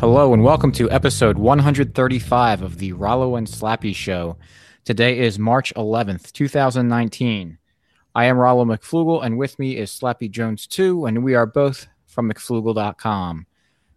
[0.00, 4.38] Hello and welcome to episode 135 of the Rollo and Slappy Show.
[4.86, 7.58] Today is March 11th, 2019.
[8.14, 11.86] I am Rollo McFlugel, and with me is Slappy Jones 2, and we are both
[12.06, 13.46] from McFlugel.com.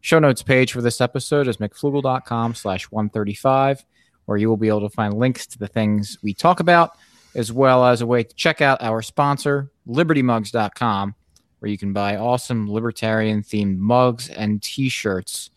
[0.02, 3.86] Show notes page for this episode is McFlugel.com slash 135,
[4.26, 6.98] where you will be able to find links to the things we talk about,
[7.34, 11.16] as well as a way to check out our sponsor, LibertyMugs.com,
[11.60, 15.50] where you can buy awesome libertarian themed mugs and t shirts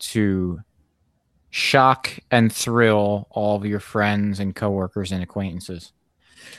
[0.00, 0.60] to
[1.50, 5.92] shock and thrill all of your friends and coworkers and acquaintances.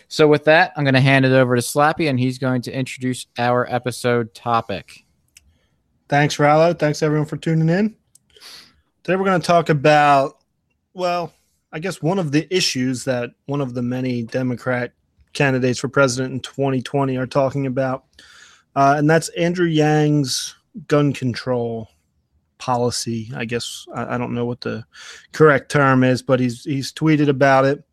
[0.07, 2.71] So, with that, I'm going to hand it over to Slappy, and he's going to
[2.71, 5.05] introduce our episode topic.
[6.07, 6.73] Thanks, Rollo.
[6.73, 7.95] Thanks, everyone, for tuning in.
[9.03, 10.37] Today, we're going to talk about,
[10.93, 11.33] well,
[11.71, 14.93] I guess one of the issues that one of the many Democrat
[15.33, 18.05] candidates for president in 2020 are talking about,
[18.75, 20.55] uh, and that's Andrew Yang's
[20.87, 21.89] gun control
[22.61, 23.31] policy.
[23.35, 24.85] I guess I, I, don't know what the
[25.31, 27.83] correct term is, but he's he's tweeted about it,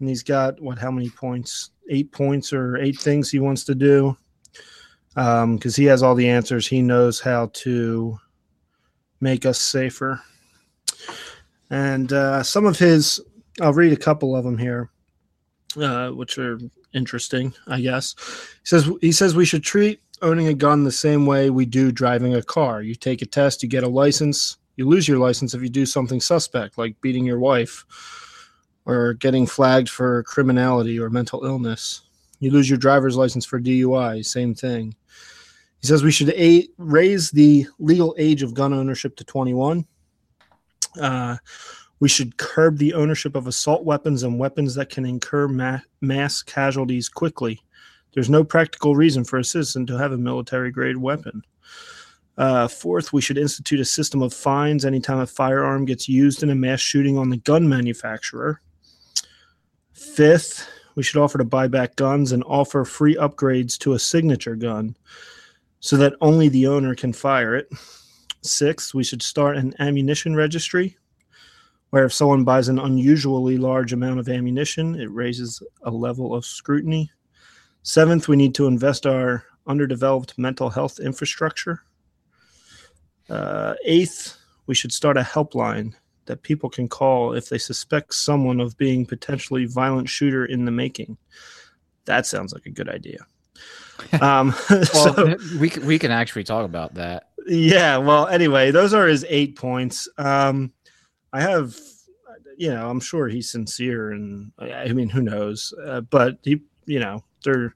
[0.00, 0.78] and he's got what?
[0.78, 1.70] How many points?
[1.88, 4.16] Eight points or eight things he wants to do.
[5.14, 6.66] Because um, he has all the answers.
[6.66, 8.18] He knows how to
[9.20, 10.20] make us safer.
[11.68, 13.20] And uh, some of his,
[13.60, 14.90] I'll read a couple of them here,
[15.76, 16.58] uh, which are
[16.94, 18.14] interesting, I guess.
[18.62, 21.92] He says he says we should treat owning a gun the same way we do
[21.92, 22.82] driving a car.
[22.82, 25.86] You take a test, you get a license, you lose your license if you do
[25.86, 27.84] something suspect, like beating your wife
[28.86, 32.02] or getting flagged for criminality or mental illness.
[32.38, 34.94] You lose your driver's license for DUI, same thing.
[35.80, 39.86] He says we should a- raise the legal age of gun ownership to 21.
[41.00, 41.36] Uh,
[42.00, 46.42] we should curb the ownership of assault weapons and weapons that can incur ma- mass
[46.42, 47.60] casualties quickly.
[48.12, 51.42] There's no practical reason for a citizen to have a military grade weapon.
[52.36, 56.50] Uh, fourth, we should institute a system of fines anytime a firearm gets used in
[56.50, 58.60] a mass shooting on the gun manufacturer.
[59.92, 64.56] Fifth, we should offer to buy back guns and offer free upgrades to a signature
[64.56, 64.96] gun
[65.80, 67.68] so that only the owner can fire it.
[68.42, 70.96] Sixth, we should start an ammunition registry
[71.90, 76.46] where if someone buys an unusually large amount of ammunition, it raises a level of
[76.46, 77.10] scrutiny.
[77.82, 81.82] Seventh, we need to invest our underdeveloped mental health infrastructure.
[83.28, 84.36] Uh, eighth,
[84.66, 85.94] we should start a helpline
[86.26, 90.70] that people can call if they suspect someone of being potentially violent shooter in the
[90.70, 91.16] making.
[92.04, 93.18] That sounds like a good idea.
[94.22, 97.28] Um, well, so, we we can actually talk about that.
[97.46, 97.98] Yeah.
[97.98, 100.08] Well, anyway, those are his eight points.
[100.16, 100.72] Um,
[101.34, 101.76] I have,
[102.56, 105.74] you know, I'm sure he's sincere, and I mean, who knows?
[105.84, 107.74] Uh, but he, you know, there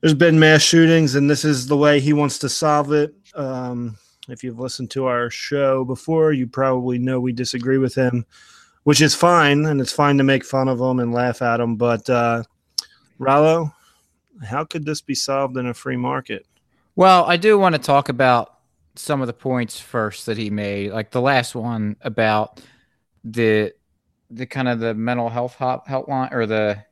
[0.00, 3.14] there's been mass shootings and this is the way he wants to solve it.
[3.34, 3.96] Um,
[4.28, 8.24] if you've listened to our show before you probably know we disagree with him
[8.84, 11.76] which is fine and it's fine to make fun of him and laugh at him
[11.76, 12.42] but uh,
[13.18, 13.72] Rollo,
[14.44, 16.46] how could this be solved in a free market?
[16.94, 18.58] Well i do want to talk about
[18.94, 22.60] some of the points first that he made like the last one about
[23.24, 23.72] the
[24.30, 26.84] the kind of the mental health helpline or the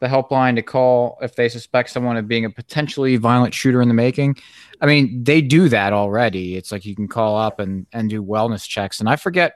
[0.00, 3.88] the helpline to call if they suspect someone of being a potentially violent shooter in
[3.88, 4.36] the making.
[4.80, 6.56] I mean, they do that already.
[6.56, 9.00] It's like you can call up and and do wellness checks.
[9.00, 9.54] And I forget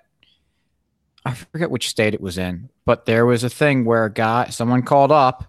[1.25, 4.48] I forget which state it was in, but there was a thing where a guy
[4.50, 5.44] someone called up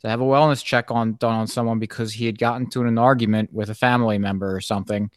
[0.00, 2.98] to have a wellness check on done on someone because he had gotten to an
[2.98, 5.10] argument with a family member or something.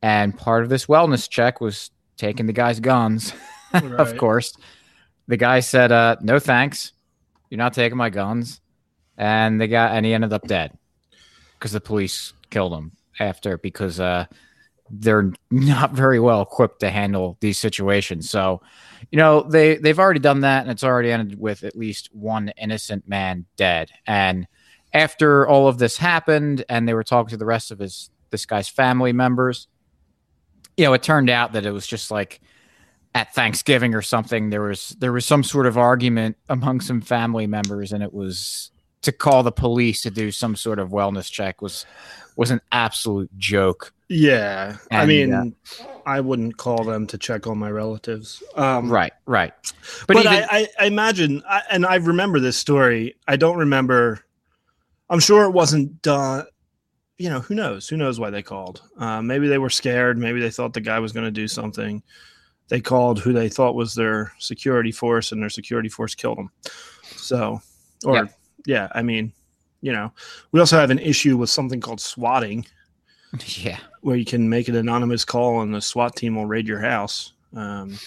[0.00, 3.32] And part of this wellness check was taking the guy's guns.
[3.70, 3.84] Right.
[3.84, 4.56] of course.
[5.26, 6.94] The guy said, uh, no thanks
[7.50, 8.60] you're not taking my guns.
[9.16, 10.78] And they got, and he ended up dead
[11.58, 14.26] because the police killed him after because uh,
[14.90, 18.30] they're not very well equipped to handle these situations.
[18.30, 18.62] So,
[19.10, 22.52] you know, they they've already done that, and it's already ended with at least one
[22.56, 23.90] innocent man dead.
[24.06, 24.46] And
[24.92, 28.46] after all of this happened, and they were talking to the rest of his this
[28.46, 29.68] guy's family members,
[30.76, 32.40] you know, it turned out that it was just like
[33.14, 37.46] at Thanksgiving or something, there was there was some sort of argument among some family
[37.46, 38.70] members, and it was
[39.02, 41.86] to call the police to do some sort of wellness check was
[42.36, 43.92] was an absolute joke.
[44.08, 45.44] Yeah, and, I mean, uh,
[46.06, 48.42] I wouldn't call them to check on my relatives.
[48.54, 49.52] Um, right, right.
[50.06, 53.16] But, but even, I, I, I, imagine, I, and I remember this story.
[53.26, 54.24] I don't remember.
[55.10, 56.46] I'm sure it wasn't done.
[57.18, 57.88] You know, who knows?
[57.88, 58.80] Who knows why they called?
[58.96, 60.16] Uh, maybe they were scared.
[60.16, 62.02] Maybe they thought the guy was going to do something
[62.68, 66.50] they called who they thought was their security force, and their security force killed them.
[67.16, 67.60] So,
[68.04, 68.24] or yeah,
[68.66, 69.32] yeah I mean,
[69.80, 70.12] you know,
[70.52, 72.66] we also have an issue with something called swatting,
[73.46, 73.78] Yeah.
[74.02, 77.32] where you can make an anonymous call and the SWAT team will raid your house.
[77.54, 77.98] Um,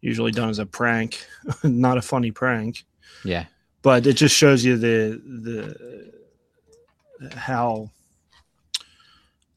[0.00, 1.26] usually done as a prank,
[1.62, 2.84] not a funny prank,
[3.24, 3.44] Yeah.
[3.82, 5.20] but it just shows you the
[7.20, 7.90] the how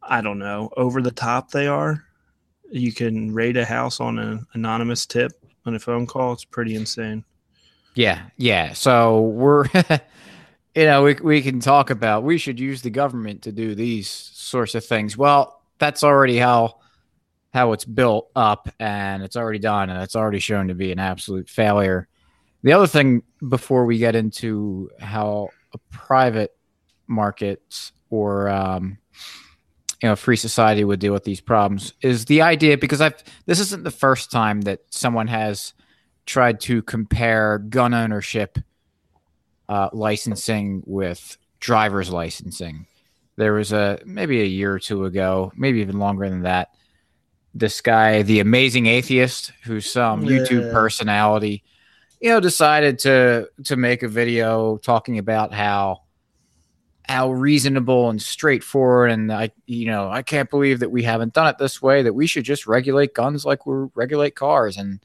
[0.01, 2.03] I don't know over the top they are.
[2.73, 5.31] You can raid a house on an anonymous tip
[5.65, 6.33] on a phone call.
[6.33, 7.23] It's pretty insane.
[7.93, 8.23] Yeah.
[8.37, 8.73] Yeah.
[8.73, 9.65] So we're,
[10.75, 14.09] you know, we, we can talk about we should use the government to do these
[14.09, 15.15] sorts of things.
[15.15, 16.79] Well, that's already how
[17.53, 20.97] how it's built up and it's already done and it's already shown to be an
[20.97, 22.07] absolute failure.
[22.63, 26.55] The other thing before we get into how a private
[27.05, 28.97] markets or um,
[30.03, 33.61] you know free society would deal with these problems is the idea because I've this
[33.61, 35.73] isn't the first time that someone has
[36.25, 38.59] tried to compare gun ownership
[39.69, 42.85] uh, licensing with driver's licensing.
[43.37, 46.71] There was a maybe a year or two ago, maybe even longer than that.
[47.55, 51.63] This guy, the amazing atheist, who's some YouTube personality,
[52.19, 56.02] you know, decided to to make a video talking about how
[57.07, 61.47] how reasonable and straightforward and I you know, I can't believe that we haven't done
[61.47, 64.99] it this way, that we should just regulate guns like we regulate cars and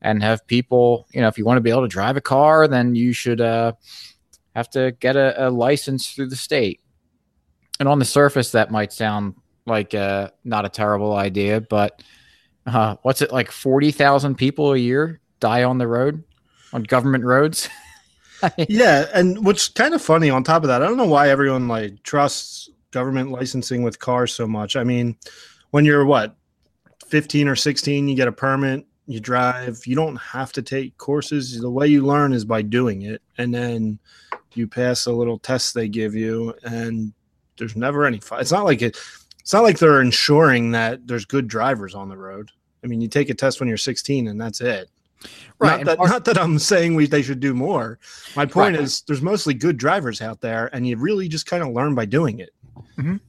[0.00, 2.66] and have people, you know, if you want to be able to drive a car,
[2.66, 3.72] then you should uh,
[4.54, 6.80] have to get a, a license through the state.
[7.78, 9.34] And on the surface, that might sound
[9.64, 12.02] like uh, not a terrible idea, but
[12.66, 13.50] uh, what's it like?
[13.50, 16.22] Forty thousand people a year die on the road,
[16.72, 17.68] on government roads.
[18.68, 21.68] Yeah, and what's kind of funny on top of that, I don't know why everyone
[21.68, 24.76] like trusts government licensing with cars so much.
[24.76, 25.16] I mean,
[25.70, 26.36] when you're what,
[27.06, 31.60] 15 or 16, you get a permit, you drive, you don't have to take courses.
[31.60, 33.22] The way you learn is by doing it.
[33.38, 33.98] And then
[34.54, 37.12] you pass a little test they give you and
[37.56, 38.98] there's never any fi- it's not like it
[39.40, 42.50] it's not like they're ensuring that there's good drivers on the road.
[42.84, 44.88] I mean, you take a test when you're 16 and that's it.
[45.58, 47.98] Right, Not that, part- not that I'm saying we they should do more.
[48.34, 48.82] My point Right.
[48.84, 52.04] is, there's mostly good drivers out there, and you really just kind of learn by
[52.04, 52.50] doing it.
[52.98, 53.20] Mhm.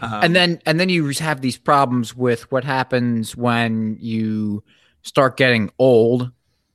[0.00, 4.62] Um, and then and then you have these problems with what happens when you
[5.02, 6.30] start getting old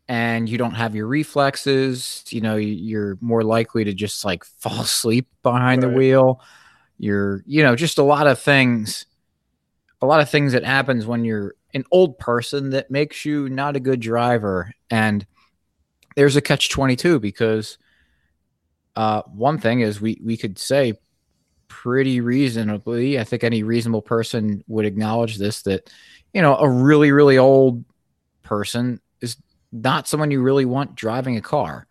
[0.09, 4.81] and you don't have your reflexes you know you're more likely to just like fall
[4.81, 6.41] asleep behind the wheel
[6.97, 9.05] you're you know just a lot of things
[10.01, 13.75] a lot of things that happens when you're an old person that makes you not
[13.75, 14.71] a good driver.
[14.89, 15.25] And
[16.15, 17.77] there's a catch 22 because
[18.95, 20.93] uh, one thing is we we could say
[21.67, 25.87] pretty reasonably i think any reasonable person would acknowledge this that
[26.33, 27.85] you know a really really old
[28.41, 29.37] person is
[29.71, 31.85] not someone you really want driving a car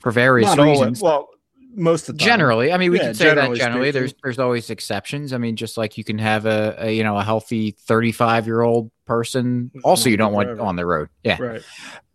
[0.00, 1.02] for various not always- reasons.
[1.02, 1.28] Well,
[1.76, 2.26] most of the time.
[2.26, 3.88] generally i mean we Yeah, can say that generally generally.
[3.90, 4.00] Speaking.
[4.00, 5.32] there's there's always exceptions.
[5.32, 8.62] I mean just like you can have a, a you know a healthy 35 year
[8.62, 11.08] old person also you don't want on the road.
[11.22, 11.40] Yeah.
[11.40, 11.62] Right?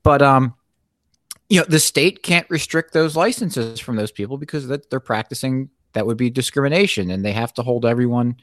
[0.03, 0.55] but um
[1.49, 5.69] you know the state can't restrict those licenses from those people because that they're practicing
[5.93, 8.37] that would be discrimination and they have to hold everyone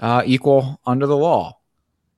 [0.00, 1.58] uh, equal under the law.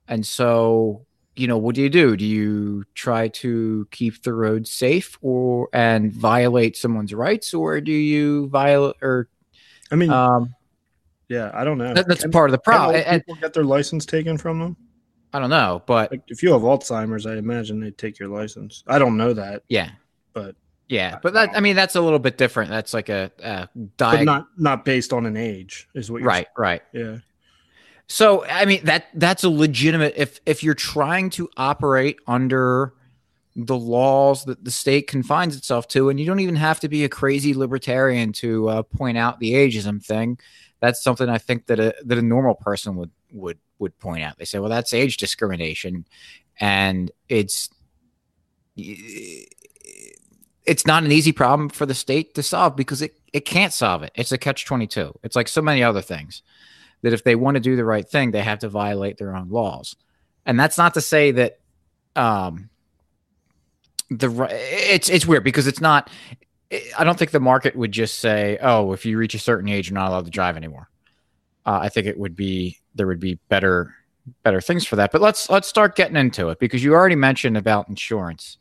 [0.07, 1.05] And so
[1.37, 5.69] you know what do you do do you try to keep the road safe or
[5.73, 9.29] and violate someone's rights or do you violate or
[9.91, 10.55] I mean, um
[11.29, 11.95] yeah, I don't know.
[11.95, 14.77] that, that's part of the problem and, people get their license taken from them.
[15.33, 18.85] i don't know but Like, if you have Alzheimer's, I imagine they take your license.
[18.87, 19.91] I don't know that, yeah
[20.35, 20.55] but
[20.89, 24.25] yeah but that i mean that's a little bit different that's like a, a but
[24.25, 26.83] not not based on an age, is what you're right right.
[26.93, 27.19] Yeah.
[28.13, 32.93] So I mean that that's a legitimate if if you're trying to operate under
[33.57, 37.05] the laws that the state confines itself to, and you don't even have to be
[37.05, 40.39] a crazy libertarian to uh, point out the ageism thing.
[40.81, 44.37] That's something I think that a that a normal person would would would point out.
[44.37, 46.05] They say, well, that's age discrimination,
[46.61, 47.71] and it's
[48.77, 54.03] it's not an easy problem for the state to solve because it, it can't solve
[54.03, 54.13] it.
[54.15, 55.19] It's a catch 22.
[55.23, 56.43] It's like so many other things
[57.03, 59.51] that if they want to do the right thing, they have to violate their own
[59.51, 59.97] laws.
[60.47, 61.59] And that's not to say that
[62.15, 62.69] um
[64.11, 66.11] the it's it's weird because it's not
[66.97, 69.91] I don't think the market would just say, "Oh, if you reach a certain age,
[69.91, 70.89] you're not allowed to drive anymore."
[71.67, 73.95] Uh, I think it would be there would be better
[74.43, 75.13] better things for that.
[75.13, 78.59] But let's let's start getting into it because you already mentioned about insurance.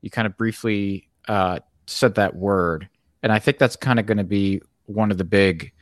[0.00, 2.88] You kind of briefly uh, said that word,
[3.22, 5.72] and I think that's kind of going to be one of the big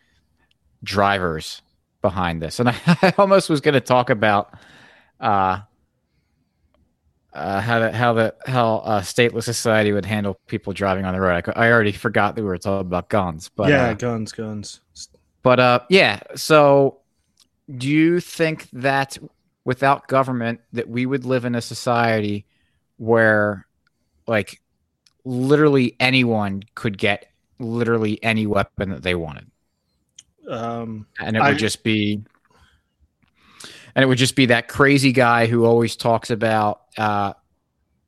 [0.82, 1.62] drivers
[2.02, 2.60] behind this.
[2.60, 4.54] And I, I almost was going to talk about
[5.20, 5.60] uh,
[7.32, 11.20] uh, how the, how the how a stateless society would handle people driving on the
[11.20, 11.44] road.
[11.54, 14.80] I, I already forgot that we were talking about guns, but yeah, uh, guns, guns.
[15.42, 16.20] but uh, yeah.
[16.34, 17.00] So
[17.76, 19.18] do you think that
[19.64, 22.46] without government that we would live in a society
[22.96, 23.66] where
[24.26, 24.60] like
[25.24, 27.26] literally anyone could get
[27.58, 29.47] literally any weapon that they wanted
[30.48, 32.22] Um, and it I- would just be
[33.94, 37.32] and it would just be that crazy guy who always talks about uh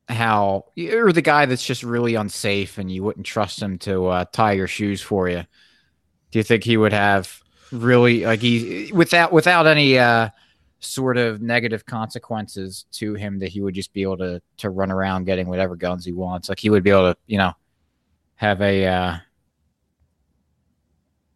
[0.09, 4.25] how you're the guy that's just really unsafe and you wouldn't trust him to uh,
[4.33, 5.45] tie your shoes for you.
[6.33, 7.41] Do you think he would have
[7.73, 10.31] really like he without without any uh
[10.81, 14.91] sort of negative consequences to him that he would just be able to to run
[14.91, 16.49] around getting whatever guns he wants?
[16.49, 17.53] Like he would be able to you know
[18.37, 19.17] have a uh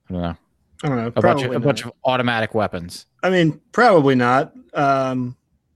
[0.08, 0.37] I don't know
[0.84, 1.06] I don't know.
[1.16, 3.06] a bunch of, a bunch of automatic weapons.
[3.22, 4.52] I mean, probably not.
[4.74, 5.34] Um,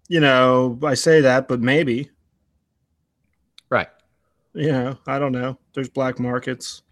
[0.08, 2.10] you know, I say that, but maybe.
[3.70, 3.88] Right.
[4.52, 5.58] You know, I don't know.
[5.72, 6.82] There's black markets.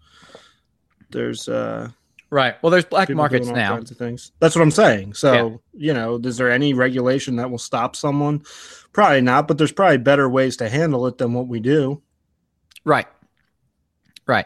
[1.11, 1.89] There's uh
[2.29, 2.55] Right.
[2.61, 3.75] Well, there's black markets now.
[3.75, 4.33] kinds of things.
[4.39, 5.13] That's what I'm saying.
[5.13, 5.87] So, Yeah.
[5.87, 8.41] you know, is there any regulation that will stop someone?
[8.91, 12.01] Probably not, but there's probably better ways to handle it than what we do.
[12.83, 13.07] Right.
[14.25, 14.45] Right.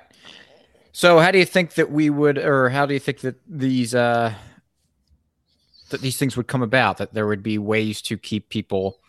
[0.93, 3.95] So, how do you think that we would, or how do you think that these
[3.95, 4.33] uh
[5.89, 6.97] that these things would come about?
[6.97, 8.99] That there would be ways to keep people,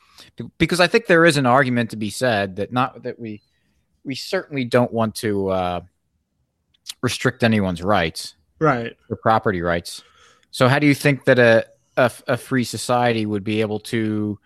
[0.58, 3.42] because I think there is an argument to be said that not that we
[4.04, 5.80] we certainly don't want to uh,
[7.00, 8.34] restrict anyone's rights.
[8.58, 8.96] Right.
[9.10, 10.04] or property rights.
[10.52, 14.38] So, how do you think that a, a a free society would be able to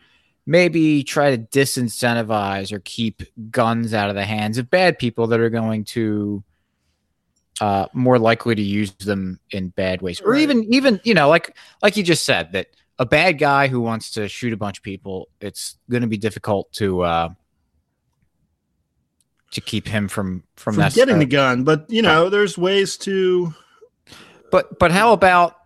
[0.47, 5.41] maybe try to disincentivize or keep guns out of the hands of bad people that
[5.41, 6.43] are going to
[7.61, 10.43] uh, more likely to use them in bad ways, or Right.
[10.43, 14.13] even even you know like like you just said that a bad guy who wants
[14.13, 17.29] to shoot a bunch of people, it's going to be difficult to uh,
[19.53, 22.59] to keep him from from, From that getting uh, the gun, but you know, there's
[22.59, 23.55] ways to
[24.51, 25.57] But but how about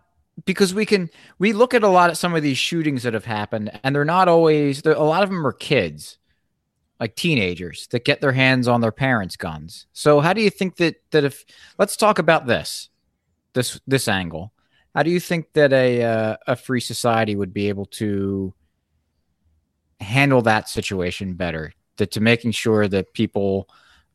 [0.45, 3.25] because we can we look at a lot of some of these shootings that have
[3.25, 6.17] happened and they're not always a lot of them are kids
[7.01, 9.87] like teenagers that get their hands on their parents guns.
[9.91, 11.43] So how do you think that that if
[11.77, 12.91] let's talk about this
[13.53, 14.53] this this angle.
[14.95, 18.53] How do you think that a uh, a free society would be able to
[19.99, 21.73] handle that situation better?
[21.97, 23.69] That to making sure that people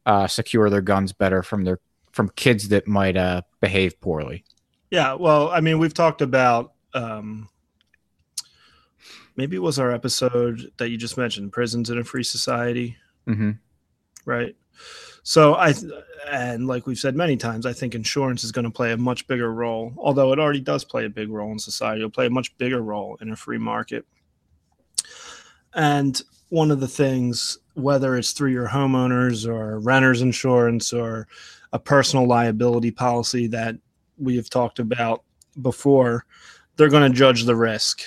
[0.04, 1.80] uh, secure their guns better from their
[2.12, 4.44] from kids that might uh, behave poorly?
[4.90, 7.48] Yeah, well, I mean, we've talked about um,
[9.36, 12.96] maybe it was our episode that you just mentioned, prisons in a free society,
[13.28, 13.50] Mm-hmm.
[14.24, 14.54] right?
[15.24, 15.74] So I
[16.30, 19.26] and like we've said many times, I think insurance is going to play a much
[19.26, 19.92] bigger role.
[19.96, 22.82] Although it already does play a big role in society, it'll play a much bigger
[22.82, 24.04] role in a free market.
[25.74, 31.26] And one of the things, whether it's through your homeowners or renters insurance or
[31.72, 33.74] a personal liability policy that
[34.18, 35.24] we have talked about
[35.60, 36.24] before,
[36.76, 38.02] they're going to judge the risk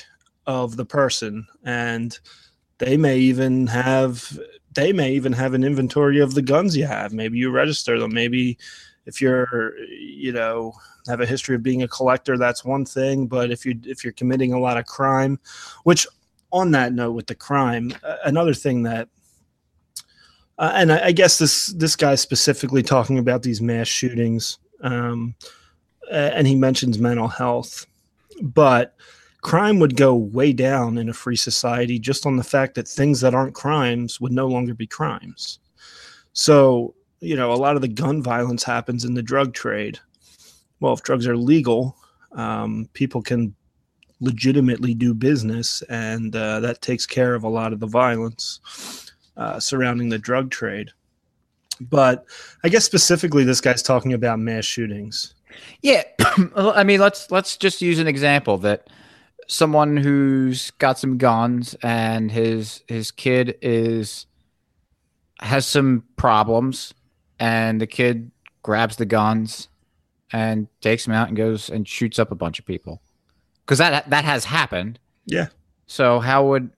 [0.46, 2.20] of the person, and
[2.78, 4.38] they may even have
[4.74, 7.14] they may even have an inventory of the guns you have.
[7.14, 8.14] Maybe you register them.
[8.14, 8.58] Maybe
[9.06, 10.74] if you're you know
[11.08, 13.28] have a history of being a collector, that's one thing.
[13.28, 15.40] But if you if you're committing a lot of crime,
[15.84, 16.08] which
[16.52, 17.94] on that note with the crime,
[18.24, 19.10] another thing that
[20.60, 25.36] uh, and I, I guess this this guy's specifically talking about these mass shootings, um,
[26.12, 27.86] and he mentions mental health,
[28.42, 28.96] but
[29.42, 33.22] crime would go way down in a free society just on the fact that things
[33.22, 35.60] that aren't crimes would no longer be crimes.
[36.34, 40.00] So you know, a lot of the gun violence happens in the drug trade.
[40.80, 41.98] Well, if drugs are legal,
[42.32, 43.54] um, people can
[44.22, 49.60] legitimately do business, and uh, that takes care of a lot of the violence uh,
[49.60, 50.90] surrounding the drug trade.
[51.82, 52.26] But
[52.64, 55.34] I guess specifically, this guy's talking about mass shootings.
[55.82, 56.04] Yeah,
[56.56, 58.90] I mean, let's let's just use an example that
[59.50, 64.28] someone who's got some guns and his his kid is
[65.42, 66.94] has some problems,
[67.40, 69.68] and the kid grabs the guns
[70.32, 73.02] and takes them out and goes and shoots up a bunch of people
[73.66, 75.00] because that that has happened.
[75.26, 75.48] Yeah.
[75.88, 76.70] So how would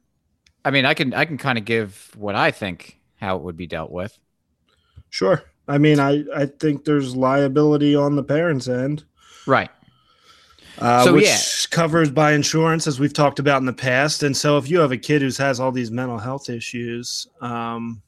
[0.63, 0.85] I mean?
[0.85, 3.91] I can I can kind of give what I think how it would be dealt
[3.91, 4.17] with.
[5.09, 5.43] Sure.
[5.67, 9.03] I mean, I, I think there's liability on the parents' end.
[9.45, 9.69] Right.
[10.79, 11.37] Uh, So, which yeah.
[11.69, 14.23] covers by insurance, as we've talked about in the past.
[14.23, 18.01] And so, if you have a kid who has all these mental health issues, um,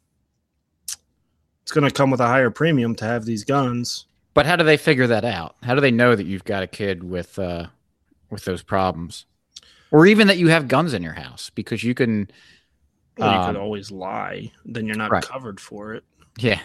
[1.62, 4.06] it's going to come with a higher premium to have these guns.
[4.34, 5.56] But how do they figure that out?
[5.64, 7.68] How do they know that you've got a kid with uh,
[8.30, 9.26] with those problems,
[9.92, 11.52] or even that you have guns in your house?
[11.52, 12.30] Because you can,
[13.18, 15.24] Well, you Um, could always lie, then you're not right.
[15.24, 16.04] covered for it.
[16.40, 16.60] yeah,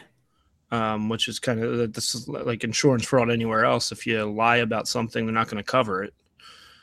[0.70, 3.90] Um, which is kind of this is like insurance fraud anywhere else.
[3.90, 6.14] If you lie about something, they're not going to cover it.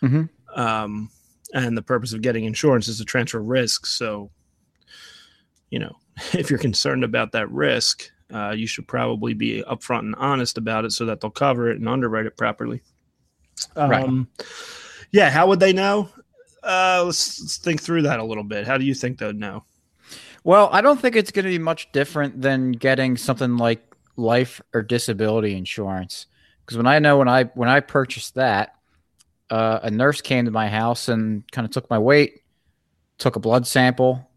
[0.02, 0.30] Mhm.
[0.56, 1.12] Um,
[1.54, 3.86] and the purpose of getting insurance is to transfer risk.
[3.86, 4.32] So,
[5.70, 5.96] you know,
[6.34, 10.86] if you're concerned about that risk, uh, you should probably be upfront and honest about
[10.86, 12.82] it so that they'll cover it and underwrite it properly.
[13.76, 14.48] Um, right.
[15.12, 16.10] Yeah, how would they know?
[16.64, 18.66] Uh, let's, let's think through that a little bit.
[18.66, 19.64] How do you think they'd know?
[20.46, 23.82] Well, I don't think it's going to be much different than getting something like
[24.16, 26.28] life or disability insurance.
[26.62, 28.76] Because when I know when I when I purchased that,
[29.50, 32.44] uh, a nurse came to my house and kind of took my weight,
[33.18, 34.30] took a blood sample,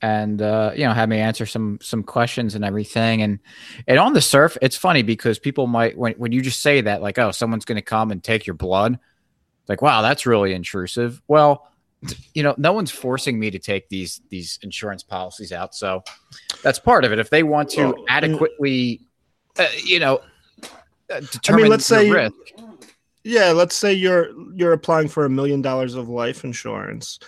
[0.00, 3.20] and uh, you know had me answer some some questions and everything.
[3.20, 3.40] And
[3.88, 7.02] and on the surf, it's funny because people might when when you just say that
[7.02, 8.96] like oh someone's going to come and take your blood,
[9.68, 11.20] like wow that's really intrusive.
[11.26, 11.68] Well,
[12.34, 16.02] you know no one's forcing me to take these these insurance policies out, so
[16.62, 17.18] that's part of it.
[17.18, 19.00] If they want to adequately,
[19.58, 20.20] uh, you know,
[21.08, 22.34] determine I mean, let's say risk.
[23.24, 27.18] Yeah, let's say you're you're applying for a million dollars of life insurance.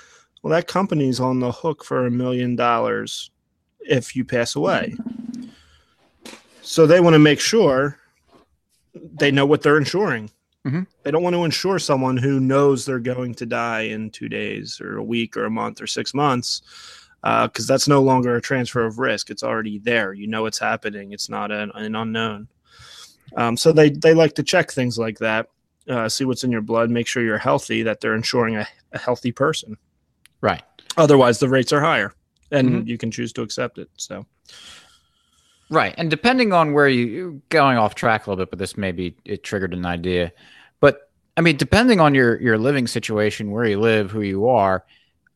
[0.42, 3.30] Well, that company's on the hook for a million dollars
[3.80, 4.94] if you pass away.
[6.62, 7.98] So they want to make sure
[8.94, 10.30] they know what they're insuring.
[10.66, 10.82] Mm-hmm.
[11.02, 14.80] They don't want to insure someone who knows they're going to die in two days
[14.80, 16.62] or a week or a month or six months
[17.22, 19.30] because uh, that's no longer a transfer of risk.
[19.30, 20.12] It's already there.
[20.12, 21.12] You know it's happening.
[21.12, 22.48] It's not an, an unknown.
[23.36, 25.48] Um, so they they like to check things like that
[25.88, 28.98] uh, see what's in your blood, make sure you're healthy, that they're insuring a, a
[28.98, 29.76] healthy person.
[30.40, 30.62] Right.
[30.96, 32.14] Otherwise, the rates are higher,
[32.50, 32.88] and mm-hmm.
[32.88, 33.88] you can choose to accept it.
[33.96, 34.26] So.
[35.74, 39.16] Right, and depending on where you going off track a little bit, but this maybe
[39.24, 40.32] it triggered an idea.
[40.78, 44.84] But I mean, depending on your your living situation, where you live, who you are,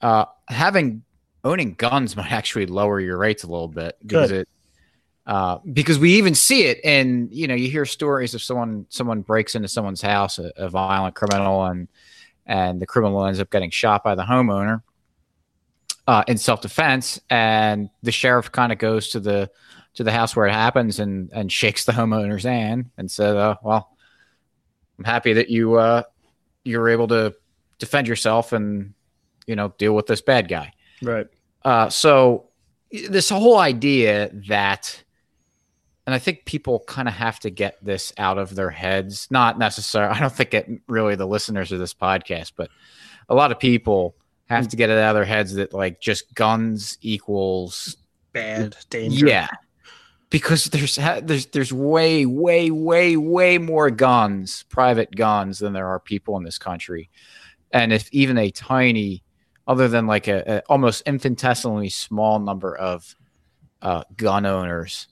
[0.01, 1.03] uh, having
[1.43, 4.41] owning guns might actually lower your rates a little bit because Good.
[4.43, 4.49] it
[5.27, 9.23] uh, because we even see it and you know you hear stories of someone someone
[9.23, 11.89] breaks into someone's house a, a, violent criminal and
[12.47, 14.83] and the criminal ends up getting shot by the homeowner
[16.07, 19.51] uh, in self-defense and the sheriff kind of goes to the
[19.99, 23.57] to the house where it happens and and shakes the homeowner's hand and says uh,
[23.65, 23.97] well
[24.97, 26.05] i'm happy that you uh
[26.65, 27.35] you were able to
[27.81, 28.95] defend yourself and
[29.49, 31.27] you know deal with this bad guy right
[31.65, 32.47] uh so
[33.09, 35.03] this whole idea that
[36.07, 39.29] and I think people kind of have to get this out of their heads.
[39.31, 42.71] Not necessarily, I don't think it really the listeners of this podcast, but
[43.29, 44.17] a lot of people
[44.49, 47.99] have to get it out of their heads that like just guns equals
[48.33, 49.27] bad danger.
[49.27, 49.49] Yeah,
[50.31, 56.01] because there's there's there's way way way way more guns, private guns, than there are
[56.01, 57.11] people in this country,
[57.73, 59.23] and if even a tiny,
[59.67, 63.15] other than like a, a almost infinitesimally small number of
[63.81, 65.09] uh, gun owners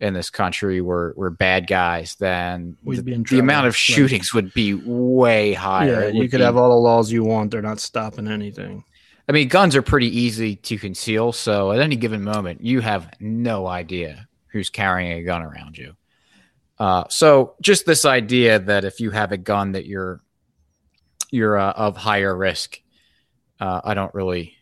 [0.00, 4.72] in this country were were bad guys, then the, the, amount of shootings would be
[4.72, 6.04] way higher.
[6.04, 8.84] Yeah, you could be, have all the laws you want; they're not stopping anything.
[9.28, 13.12] I mean, guns are pretty easy to conceal, so at any given moment, you have
[13.20, 15.94] no idea who's carrying a gun around you.
[16.78, 20.22] Uh, so, just this idea that if you have a gun, that you're
[21.30, 22.80] you're uh, of higher risk,
[23.60, 24.56] uh, I don't really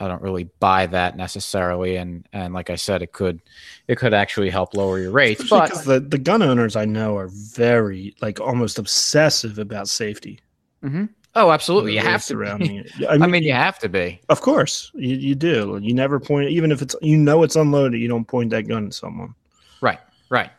[0.00, 3.40] I don't really buy that necessarily, and and like I said, it could
[3.86, 5.44] it could actually help lower your rates.
[5.44, 10.40] Especially but the the gun owners I know are very like almost obsessive about safety.
[10.82, 11.04] Mm-hmm.
[11.36, 12.36] Oh, absolutely, you have to.
[12.36, 12.48] Me.
[13.08, 14.20] I, mean, I mean, you have to be.
[14.28, 15.78] Of course, you, you do.
[15.82, 18.86] You never point, even if it's you know it's unloaded, you don't point that gun
[18.86, 19.34] at someone.
[19.80, 19.98] Right,
[20.30, 20.50] right.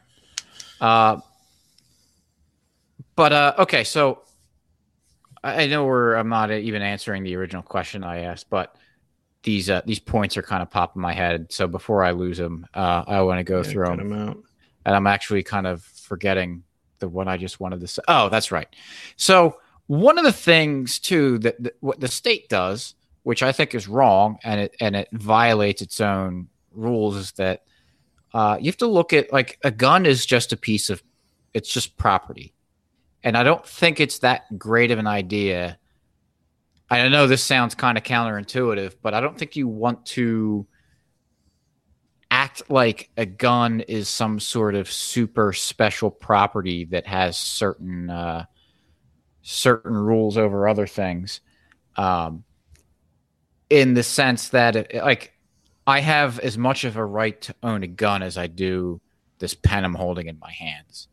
[0.82, 1.22] Uh,
[3.16, 4.24] but uh, okay, so
[5.44, 8.76] I know we're I'm not even answering the original question I asked, but
[9.44, 11.54] these uh, these points are kind of popping my head.
[11.54, 14.10] So before I lose them, uh, I want to go yeah, through them.
[14.10, 14.44] them
[14.86, 16.64] and I'm actually kind of forgetting
[17.00, 18.02] the one I just wanted to say.
[18.08, 18.68] Oh, that's right.
[19.18, 23.76] So one of the things too that, that what the state does, which I think
[23.76, 27.64] is wrong, and it and it violates its own rules, is that
[28.34, 31.04] uh, you have to look at like a gun is just a piece of
[31.54, 32.54] it's just property,
[33.24, 35.78] and I don't think it's that great of an idea.
[36.90, 40.68] I know this sounds kind of counterintuitive, but I don't think you want to
[42.30, 48.46] act like a gun is some sort of super special property that has certain uh,
[49.48, 51.40] certain rules over other things.
[51.96, 52.44] Um,
[53.70, 55.34] in the sense that, like,
[55.88, 59.00] I have as much of a right to own a gun as I do
[59.38, 61.08] this pen I'm holding in my hands.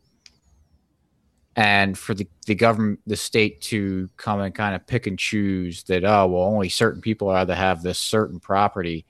[1.55, 5.83] And for the, the government the state to come and kind of pick and choose
[5.83, 9.05] that oh well only certain people are to have this certain property.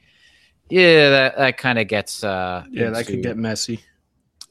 [0.69, 3.79] Yeah that, that kind of gets uh yeah into, that could get messy.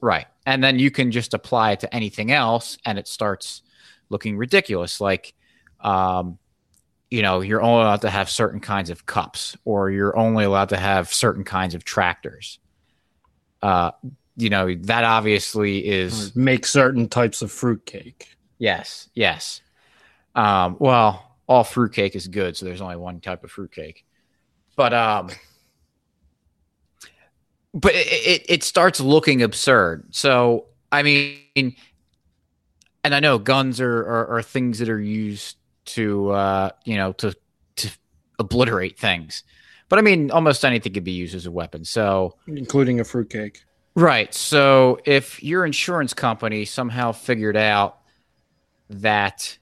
[0.00, 0.26] Right.
[0.46, 3.60] And then you can just apply it to anything else and it starts
[4.12, 5.34] looking ridiculous like
[5.80, 6.38] um
[7.12, 10.70] you know, you're only allowed to have certain kinds of cups, or you're only allowed
[10.70, 12.58] to have certain kinds of tractors.
[13.60, 13.90] Uh,
[14.34, 18.34] you know, that obviously is make certain types of fruitcake.
[18.56, 19.60] Yes, yes.
[20.34, 24.06] Um, well, all fruitcake is good, so there's only one type of fruitcake.
[24.74, 25.28] But um,
[27.74, 30.06] but it, it, it starts looking absurd.
[30.14, 31.76] So I mean,
[33.04, 37.12] and I know guns are, are, are things that are used to uh, you know
[37.14, 37.34] to
[37.76, 37.90] to
[38.38, 39.44] obliterate things.
[39.88, 41.84] But I mean, almost anything could be used as a weapon.
[41.84, 43.62] So, including a fruitcake.
[43.94, 44.32] Right.
[44.32, 47.98] So, if your insurance company somehow figured out
[48.88, 49.58] that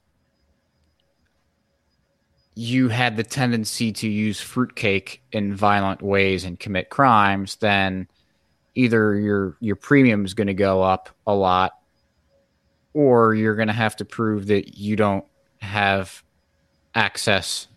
[2.54, 8.06] you had the tendency to use fruitcake in violent ways and commit crimes, then
[8.74, 11.72] either your your premium is going to go up a lot,
[12.94, 15.24] or you're going to have to prove that you don't
[15.60, 16.22] have
[16.94, 17.68] access,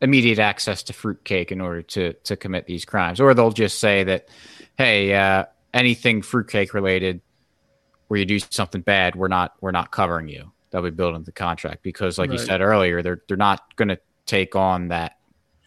[0.00, 4.04] immediate access to fruitcake in order to to commit these crimes, or they'll just say
[4.04, 4.28] that,
[4.76, 7.20] hey, uh, anything fruitcake related,
[8.08, 10.52] where you do something bad, we're not we're not covering you.
[10.70, 12.38] They'll be built into the contract because, like right.
[12.38, 15.16] you said earlier, they're they're not going to take on that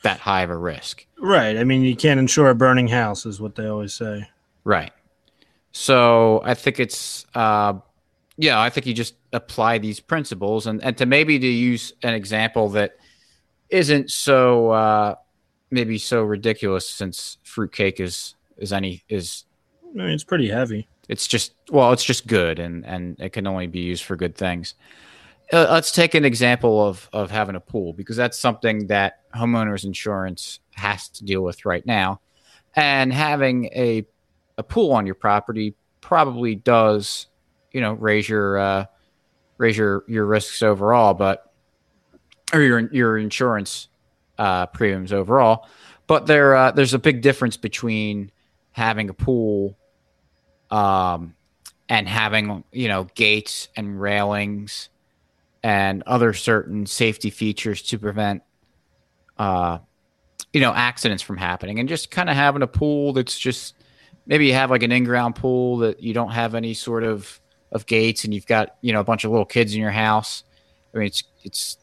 [0.03, 1.05] that high of a risk.
[1.19, 1.57] Right.
[1.57, 4.27] I mean, you can't insure a burning house, is what they always say.
[4.63, 4.91] Right.
[5.71, 7.73] So I think it's, uh,
[8.37, 12.13] yeah, I think you just apply these principles and, and to maybe to use an
[12.13, 12.97] example that
[13.69, 15.15] isn't so, uh,
[15.69, 19.45] maybe so ridiculous since fruitcake is, is any, is,
[19.83, 20.87] I mean, it's pretty heavy.
[21.07, 24.35] It's just, well, it's just good and, and it can only be used for good
[24.35, 24.75] things.
[25.51, 29.83] Uh, let's take an example of, of having a pool because that's something that homeowners
[29.83, 32.21] insurance has to deal with right now.
[32.75, 34.05] And having a
[34.57, 37.27] a pool on your property probably does,
[37.71, 38.85] you know, raise your uh,
[39.57, 41.51] raise your your risks overall, but
[42.53, 43.87] or your your insurance
[44.37, 45.67] uh, premiums overall.
[46.07, 48.31] But there uh, there's a big difference between
[48.71, 49.77] having a pool
[50.69, 51.35] um,
[51.89, 54.89] and having you know gates and railings
[55.63, 58.41] and other certain safety features to prevent
[59.37, 59.77] uh,
[60.53, 63.75] you know accidents from happening and just kind of having a pool that's just
[64.25, 67.39] maybe you have like an in-ground pool that you don't have any sort of
[67.71, 70.43] of gates and you've got you know a bunch of little kids in your house
[70.93, 71.77] i mean it's it's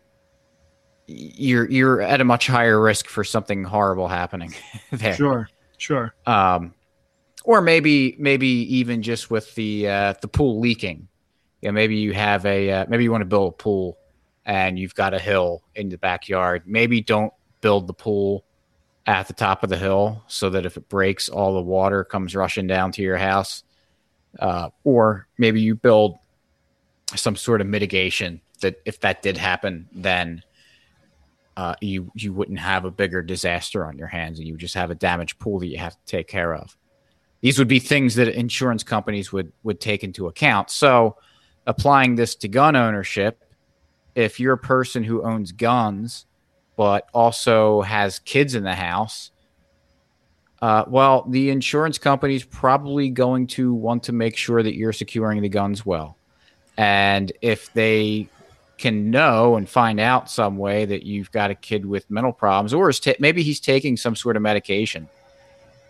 [1.08, 4.54] you're you're at a much higher risk for something horrible happening
[4.92, 5.14] there.
[5.14, 5.48] Sure
[5.78, 6.14] sure.
[6.26, 6.74] Um
[7.44, 11.08] or maybe maybe even just with the uh the pool leaking.
[11.62, 13.96] Yeah maybe you have a uh, maybe you want to build a pool
[14.44, 16.64] and you've got a hill in the backyard.
[16.66, 18.44] Maybe don't build the pool
[19.06, 22.36] at the top of the hill so that if it breaks, all the water comes
[22.36, 23.62] rushing down to your house.
[24.38, 26.18] Uh, or maybe you build
[27.16, 30.42] some sort of mitigation that if that did happen, then
[31.56, 34.90] uh, you you wouldn't have a bigger disaster on your hands, and you just have
[34.90, 36.76] a damage pool that you have to take care of.
[37.40, 40.70] These would be things that insurance companies would would take into account.
[40.70, 41.16] So,
[41.66, 43.44] applying this to gun ownership,
[44.14, 46.26] if you're a person who owns guns
[46.78, 49.32] but also has kids in the house,
[50.60, 54.92] uh, well, the insurance company is probably going to want to make sure that you're
[54.92, 56.16] securing the guns well.
[56.76, 58.28] And if they
[58.76, 62.72] can know and find out some way that you've got a kid with mental problems,
[62.72, 65.08] or ta- maybe he's taking some sort of medication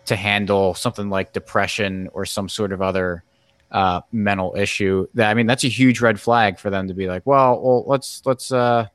[0.05, 3.23] to handle something like depression or some sort of other
[3.71, 7.07] uh, mental issue, that I mean, that's a huge red flag for them to be
[7.07, 8.87] like, well, well, let's let's uh,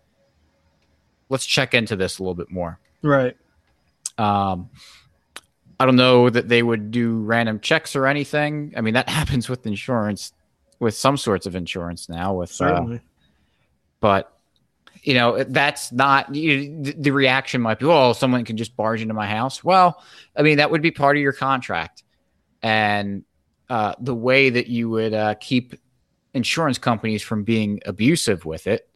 [1.29, 2.81] let's check into this a little bit more.
[3.03, 3.37] Right.
[4.19, 4.71] Um,
[5.81, 8.73] I don't know that they would do random checks or anything.
[8.77, 10.33] I mean, that happens with insurance,
[10.79, 12.35] with some sorts of insurance now.
[12.35, 13.01] With uh, certainly, uh,
[14.01, 14.31] but
[15.03, 17.61] you know, that's not you, the reaction.
[17.61, 19.63] Might be, oh, someone can just barge into my house.
[19.63, 20.03] Well,
[20.37, 22.05] I mean, that would be part of your contract,
[22.63, 23.25] and
[23.69, 25.75] uh, the way that you would uh, keep
[26.33, 28.89] insurance companies from being abusive with it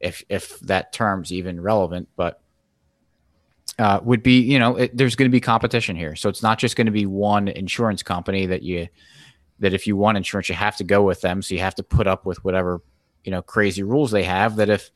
[0.00, 2.40] if if that term's even relevant, but
[3.78, 6.58] uh, would be you know it, there's going to be competition here, so it's not
[6.58, 8.88] just going to be one insurance company that you
[9.60, 11.82] that if you want insurance you have to go with them, so you have to
[11.82, 12.80] put up with whatever
[13.24, 14.56] you know crazy rules they have.
[14.56, 14.90] That if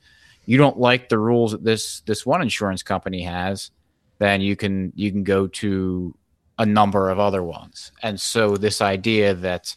[0.45, 3.71] you don't like the rules that this this one insurance company has,
[4.19, 6.15] then you can you can go to
[6.59, 7.91] a number of other ones.
[8.01, 9.75] And so this idea that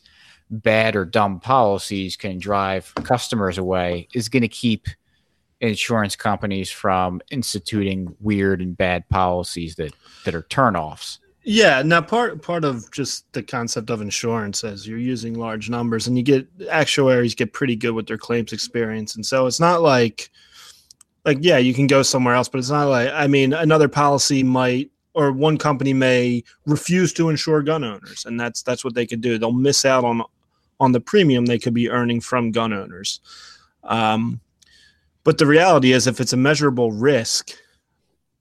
[0.50, 4.86] bad or dumb policies can drive customers away is going to keep
[5.60, 11.18] insurance companies from instituting weird and bad policies that that are turnoffs.
[11.48, 16.06] Yeah, now part part of just the concept of insurance is you're using large numbers
[16.06, 19.14] and you get actuaries get pretty good with their claims experience.
[19.14, 20.30] And so it's not like
[21.24, 24.42] like yeah, you can go somewhere else, but it's not like I mean another policy
[24.42, 29.06] might or one company may refuse to insure gun owners, and that's that's what they
[29.06, 29.38] could do.
[29.38, 30.22] They'll miss out on
[30.80, 33.20] on the premium they could be earning from gun owners.
[33.84, 34.40] Um,
[35.26, 37.50] but the reality is, if it's a measurable risk,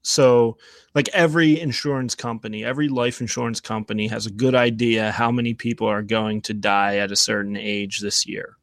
[0.04, 0.56] so
[0.94, 5.88] like every insurance company, every life insurance company has a good idea how many people
[5.88, 8.58] are going to die at a certain age this year.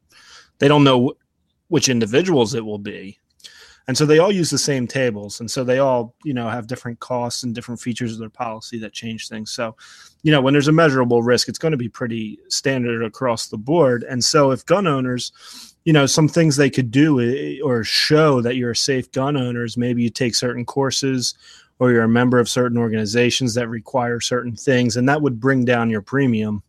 [0.59, 1.15] They don't know
[1.67, 3.19] which individuals it will be,
[3.89, 6.65] and so they all use the same tables and so they all you know have
[6.65, 9.51] different costs and different features of their policy that change things.
[9.51, 9.75] So
[10.21, 13.57] you know when there's a measurable risk it's going to be pretty standard across the
[13.57, 14.05] board.
[14.05, 18.41] And so if gun owners you know some things they could do eh, or show
[18.41, 21.35] that you're a safe gun owners maybe you take certain courses
[21.79, 25.65] or you're a member of certain organizations that require certain things and that would bring
[25.65, 26.63] down your premium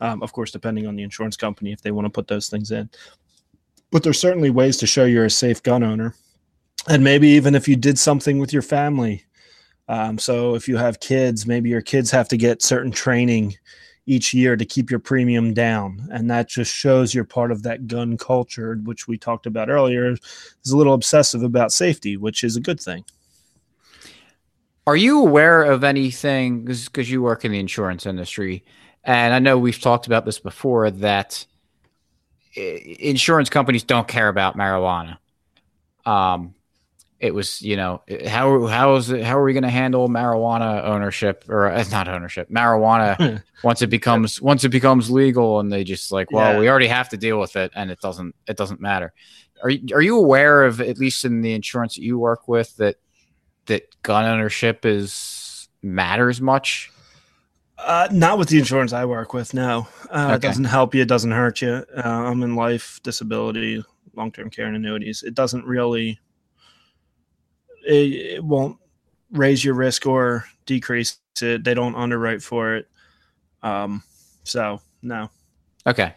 [0.00, 2.70] um, of course depending on the insurance company if they want to put those things
[2.70, 2.90] in.
[3.90, 6.14] But there's certainly ways to show you're a safe gun owner.
[6.88, 9.24] And maybe even if you did something with your family
[9.88, 13.54] um, so if you have kids maybe your kids have to get certain training
[14.06, 16.08] each year to keep your premium down.
[16.10, 20.12] And that just shows you're part of that gun culture which we talked about earlier
[20.12, 23.04] is a little obsessive about safety which is a good thing.
[24.86, 28.64] Are you aware of anything because you work in the insurance industry
[29.04, 31.44] and i know we've talked about this before that
[32.56, 35.18] eh, insurance companies don't care about marijuana?
[36.04, 36.54] Um,
[37.22, 40.82] it was you know how how is it how are we going to handle marijuana
[40.84, 45.84] ownership or uh, not ownership marijuana once it becomes once it becomes legal and they
[45.84, 46.58] just like well yeah.
[46.58, 49.12] we already have to deal with it and it doesn't it doesn't matter
[49.62, 52.76] are you, are you aware of at least in the insurance that you work with
[52.76, 52.96] that
[53.66, 56.90] that gun ownership is matters much
[57.78, 59.54] uh, not with the insurance I work with.
[59.54, 60.34] No, uh, okay.
[60.34, 61.02] it doesn't help you.
[61.02, 61.84] It doesn't hurt you.
[61.96, 63.82] Uh, I'm in life, disability,
[64.14, 65.24] long-term care, and annuities.
[65.24, 66.20] It doesn't really
[67.86, 68.78] it, it won't
[69.30, 71.64] raise your risk or decrease it.
[71.64, 72.88] They don't underwrite for it.
[73.62, 74.02] Um,
[74.44, 75.30] so no.
[75.86, 76.14] Okay.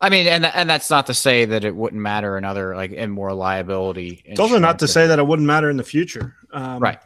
[0.00, 2.92] I mean, and and that's not to say that it wouldn't matter in other like
[2.92, 4.22] in more liability.
[4.26, 6.34] It's also not to say that it wouldn't matter in the future.
[6.52, 6.98] Um, right.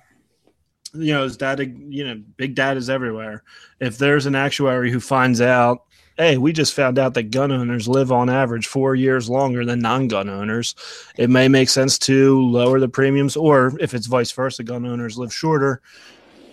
[0.95, 3.43] You know, as data, you know, big data is everywhere.
[3.81, 5.85] If there's an actuary who finds out
[6.19, 9.79] hey, we just found out that gun owners live on average four years longer than
[9.79, 10.75] non gun owners.
[11.17, 15.17] It may make sense to lower the premiums, or if it's vice versa, gun owners
[15.17, 15.81] live shorter.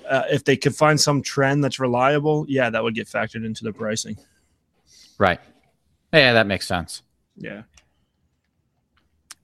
[0.07, 3.63] Uh, if they could find some trend that's reliable, yeah, that would get factored into
[3.63, 4.15] the pricing.
[5.17, 5.39] Right.
[6.13, 7.01] Yeah, that makes sense.
[7.35, 7.63] Yeah.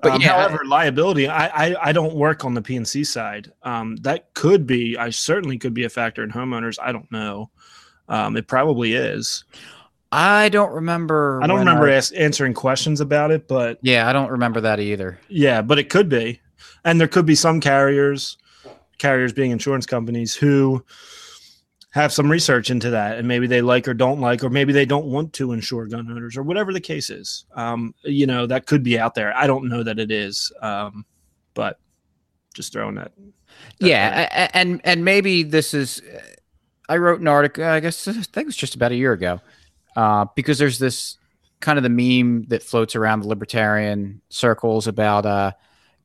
[0.01, 3.51] But um, yeah, however, liability, I, I, I don't work on the P&C side.
[3.63, 6.77] Um, that could be, I certainly could be a factor in homeowners.
[6.81, 7.51] I don't know.
[8.09, 9.43] Um, it probably is.
[10.11, 11.39] I don't remember.
[11.41, 14.79] I don't remember I, as- answering questions about it, but yeah, I don't remember that
[14.79, 15.17] either.
[15.29, 16.41] Yeah, but it could be,
[16.83, 18.37] and there could be some carriers,
[18.97, 20.83] carriers being insurance companies, who
[21.91, 24.85] have some research into that, and maybe they like or don't like, or maybe they
[24.85, 27.45] don't want to insure gun owners, or whatever the case is.
[27.53, 29.35] Um, you know, that could be out there.
[29.35, 31.05] I don't know that it is, um,
[31.53, 31.79] but
[32.53, 33.11] just throwing that.
[33.79, 34.49] that yeah, there.
[34.53, 36.01] and and maybe this is.
[36.89, 37.63] I wrote an article.
[37.63, 39.39] I guess I think it was just about a year ago
[39.95, 41.17] uh, because there's this
[41.59, 45.51] kind of the meme that floats around the libertarian circles about, uh,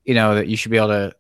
[0.05, 1.13] you know, that you should be able to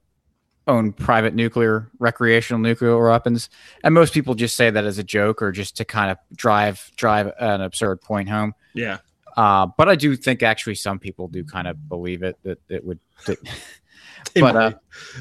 [0.66, 3.48] own private nuclear, recreational nuclear weapons,
[3.84, 6.90] and most people just say that as a joke or just to kind of drive
[6.96, 8.54] drive an absurd point home.
[8.74, 8.98] Yeah.
[9.36, 12.84] Uh, but I do think actually some people do kind of believe it that it
[12.84, 12.98] would.
[13.26, 13.38] That,
[14.34, 14.72] but uh,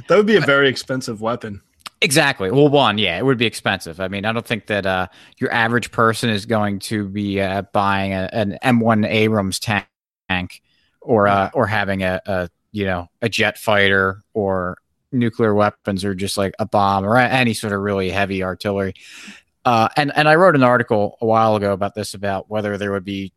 [0.07, 1.61] that would be a very expensive weapon.
[2.01, 2.51] Exactly.
[2.51, 3.99] Well, one, yeah, it would be expensive.
[3.99, 7.63] I mean, I don't think that uh, your average person is going to be uh,
[7.73, 10.61] buying a, an M1 Abrams tank
[11.01, 14.77] or uh, or having a, a you know a jet fighter or
[15.15, 18.93] nuclear weapons or just like a bomb or any sort of really heavy artillery.
[19.65, 22.91] Uh, and and I wrote an article a while ago about this about whether there
[22.91, 23.33] would be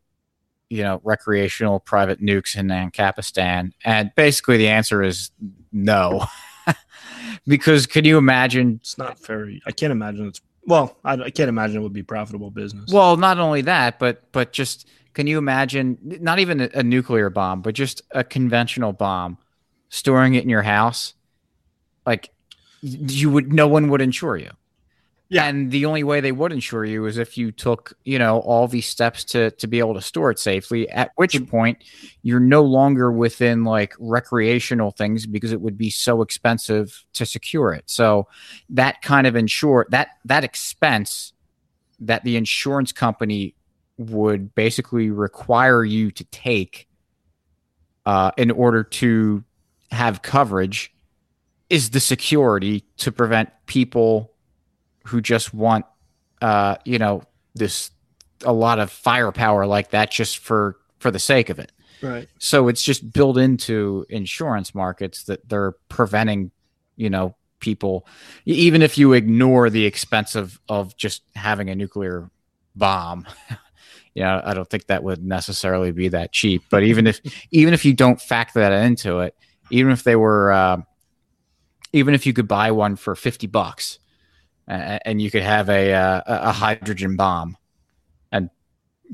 [0.69, 5.31] you know recreational private nukes in Ancapistan, and basically the answer is
[5.71, 6.25] no.
[7.47, 8.79] because can you imagine?
[8.81, 9.61] It's not very.
[9.65, 10.41] I can't imagine it's.
[10.65, 12.91] Well, I, I can't imagine it would be profitable business.
[12.93, 15.97] Well, not only that, but but just can you imagine?
[16.03, 19.37] Not even a, a nuclear bomb, but just a conventional bomb,
[19.89, 21.15] storing it in your house.
[22.05, 22.31] Like
[22.81, 24.51] you would, no one would insure you.
[25.31, 25.45] Yeah.
[25.45, 28.67] And the only way they would insure you is if you took, you know, all
[28.67, 31.83] these steps to to be able to store it safely, at which point
[32.23, 37.73] you're no longer within like recreational things because it would be so expensive to secure
[37.73, 37.83] it.
[37.85, 38.27] So
[38.69, 41.33] that kind of insure that that expense
[41.99, 43.53] that the insurance company
[43.97, 46.87] would basically require you to take
[48.07, 49.43] uh, in order to
[49.91, 50.91] have coverage
[51.69, 54.33] is the security to prevent people
[55.05, 55.85] who just want,
[56.41, 57.23] uh, you know,
[57.55, 57.91] this
[58.45, 61.71] a lot of firepower like that just for for the sake of it.
[62.01, 62.29] Right.
[62.39, 66.51] So it's just built into insurance markets that they're preventing,
[66.95, 68.07] you know, people
[68.45, 72.29] even if you ignore the expense of of just having a nuclear
[72.75, 73.27] bomb.
[74.13, 77.19] you know, I don't think that would necessarily be that cheap, but even if
[77.51, 79.35] even if you don't factor that into it,
[79.69, 80.81] even if they were uh,
[81.93, 83.99] even if you could buy one for 50 bucks
[84.67, 87.57] uh, and you could have a, uh, a hydrogen bomb
[88.31, 88.49] and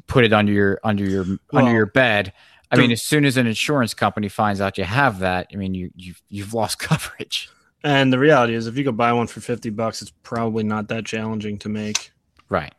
[0.07, 2.33] put it under your under your well, under your bed
[2.71, 5.73] I mean, as soon as an insurance company finds out you have that, I mean,
[5.73, 7.49] you you've you've lost coverage.
[7.83, 10.87] And the reality is, if you could buy one for fifty bucks, it's probably not
[10.89, 12.11] that challenging to make.
[12.49, 12.73] Right.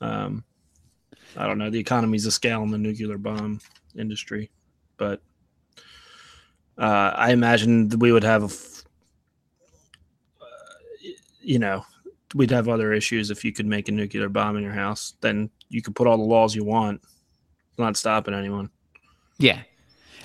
[0.00, 0.44] Um,
[1.36, 1.70] I don't know.
[1.70, 3.60] The economies of scale in the nuclear bomb
[3.96, 4.50] industry,
[4.96, 5.20] but
[6.78, 8.48] uh, I imagine we would have, uh,
[11.46, 11.86] you know,
[12.34, 15.14] we'd have other issues if you could make a nuclear bomb in your house.
[15.20, 17.00] Then you could put all the laws you want.
[17.70, 18.68] It's not stopping anyone.
[19.38, 19.62] Yeah.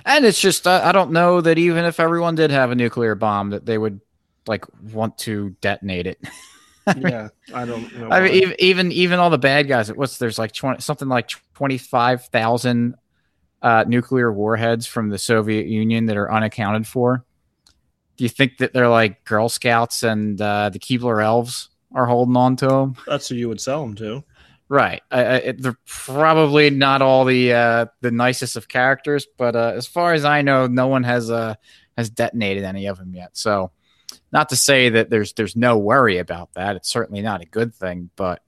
[0.04, 3.14] And it's just uh, I don't know that even if everyone did have a nuclear
[3.14, 4.02] bomb that they would
[4.48, 6.20] like want to detonate it.
[6.98, 8.10] yeah, I don't know.
[8.10, 9.94] I mean, even even all the bad guys.
[9.94, 12.96] What's there's like 20, something like twenty five thousand
[13.62, 17.24] uh, nuclear warheads from the Soviet Union that are unaccounted for.
[18.22, 22.38] Do you think that they're like Girl Scouts and uh, the Keebler Elves are holding
[22.38, 22.96] on to them?
[23.08, 24.24] That's who you would sell them to.
[24.70, 25.02] Right.
[25.10, 30.14] Uh, they're probably not all the uh, the nicest of characters, but uh, as far
[30.14, 31.56] as I know, no one has uh,
[31.98, 33.36] has detonated any of them yet.
[33.36, 33.72] So,
[34.32, 36.76] not to say that there's there's no worry about that.
[36.76, 38.44] It's certainly not a good thing, but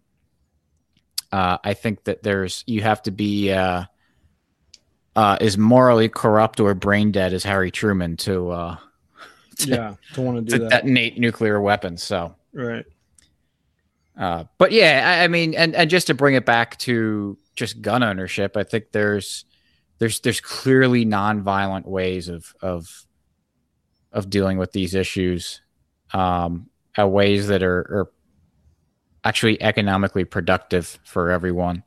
[1.32, 3.86] uh, I think that there's you have to be uh,
[5.16, 8.78] uh, as morally corrupt or brain dead as Harry Truman to, uh,
[9.58, 10.70] to yeah to want to do to that.
[10.70, 12.04] detonate nuclear weapons.
[12.04, 12.86] So right.
[14.18, 17.82] Uh, but yeah, I, I, mean, and, and just to bring it back to just
[17.82, 19.46] gun ownership, I think there's
[19.98, 23.06] there's there's clearly nonviolent ways of of
[24.12, 25.62] of dealing with these issues,
[26.14, 28.12] um, uh, ways that are, are
[29.24, 31.84] actually economically productive for everyone,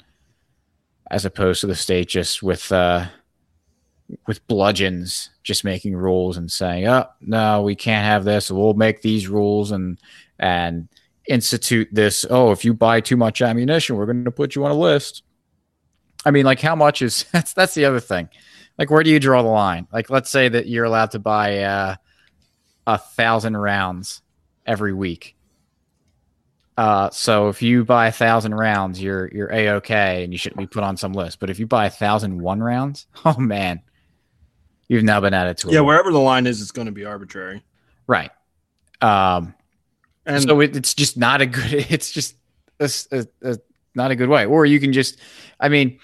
[1.10, 3.06] as opposed to the state just with uh,
[4.26, 8.50] with bludgeons just making rules and saying, "Oh no, we can't have this.
[8.50, 9.98] We'll make these rules," and
[10.38, 10.88] and
[11.28, 12.24] institute this.
[12.28, 15.22] Oh if you buy too much ammunition we're going to put you on a list.
[16.24, 18.28] I mean like how much is that's that's the other thing.
[18.78, 19.86] Like where do you draw the line?
[19.92, 21.96] Like let's say that you're allowed to buy uh,
[22.86, 24.22] a thousand rounds
[24.64, 25.34] every week.
[26.76, 30.66] Uh, so if you buy a thousand rounds you're you're a-ok and you shouldn't be
[30.66, 31.40] put on some list.
[31.40, 33.82] But if you buy a thousand one rounds oh man
[34.88, 37.04] you've now been added to it yeah wherever the line is it's going to be
[37.04, 37.62] arbitrary
[38.06, 38.30] right
[39.00, 39.54] um
[40.26, 41.72] and so it, it's just not a good.
[41.90, 42.34] It's just
[42.80, 43.58] a, a, a,
[43.94, 44.44] not a good way.
[44.44, 45.18] Or you can just,
[45.60, 45.98] I mean,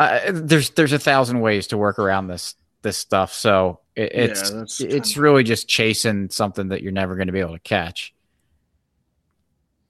[0.00, 3.32] uh, there's there's a thousand ways to work around this this stuff.
[3.32, 7.40] So it, it's yeah, it's really just chasing something that you're never going to be
[7.40, 8.14] able to catch.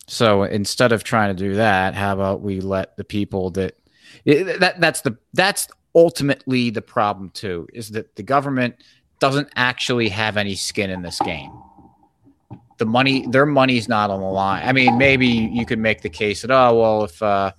[0.09, 3.77] So instead of trying to do that, how about we let the people that
[4.25, 8.74] that that's the that's ultimately the problem too is that the government
[9.20, 11.50] doesn't actually have any skin in this game
[12.83, 14.66] the money their money's not on the line.
[14.66, 17.52] I mean, maybe you could make the case that oh well, if uh,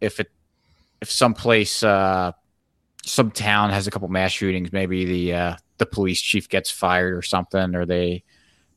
[0.00, 0.30] if it
[1.00, 2.30] if some place uh,
[3.04, 7.12] some town has a couple mass shootings, maybe the uh, the police chief gets fired
[7.14, 8.22] or something, or they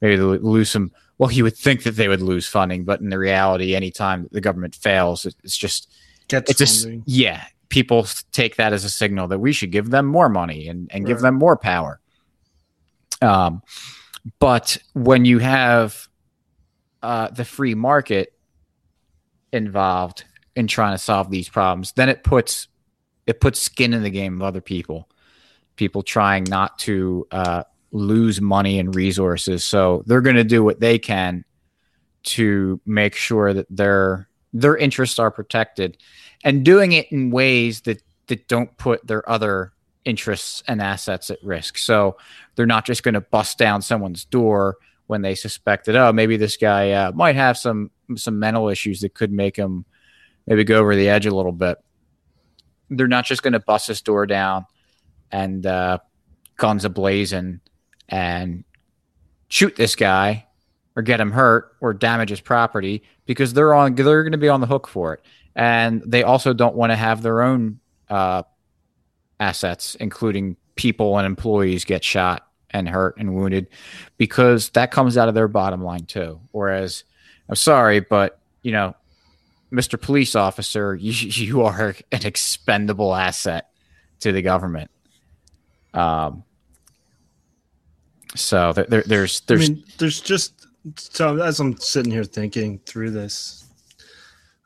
[0.01, 0.91] maybe they lose some.
[1.19, 4.41] Well, you would think that they would lose funding, but in the reality, anytime the
[4.41, 5.93] government fails, it's just
[6.29, 7.01] Gets it's funding.
[7.01, 7.45] a, yeah.
[7.69, 11.03] People take that as a signal that we should give them more money and, and
[11.03, 11.07] right.
[11.07, 11.99] give them more power.
[13.21, 13.61] Um,
[14.39, 16.07] but when you have
[17.01, 18.33] uh, the free market
[19.51, 22.67] involved in trying to solve these problems, then it puts
[23.27, 25.07] it puts skin in the game of other people.
[25.75, 30.79] People trying not to uh, lose money and resources, so they're going to do what
[30.79, 31.45] they can
[32.23, 35.97] to make sure that their their interests are protected,
[36.43, 39.73] and doing it in ways that that don't put their other
[40.05, 41.77] interests and assets at risk.
[41.77, 42.17] So
[42.55, 44.77] they're not just going to bust down someone's door
[45.07, 49.01] when they suspect that oh maybe this guy uh, might have some some mental issues
[49.01, 49.85] that could make him
[50.47, 51.77] maybe go over the edge a little bit.
[52.89, 54.65] They're not just going to bust his door down
[55.31, 55.99] and uh,
[56.57, 57.59] guns ablazing
[58.07, 58.63] and
[59.49, 60.47] shoot this guy
[60.95, 64.49] or get him hurt or damage his property because they're on they're going to be
[64.49, 65.21] on the hook for it
[65.59, 67.79] and they also don't want to have their own
[68.09, 68.43] uh,
[69.39, 73.67] assets including people and employees get shot and hurt and wounded
[74.17, 76.39] because that comes out of their bottom line too.
[76.51, 77.03] Whereas,
[77.49, 78.95] I'm sorry, but you know,
[79.71, 79.99] Mr.
[79.99, 83.69] Police Officer, you, you are an expendable asset
[84.21, 84.89] to the government.
[85.93, 86.43] Um,
[88.35, 93.11] so there, there's, there's, I mean, there's just so as I'm sitting here thinking through
[93.11, 93.58] this,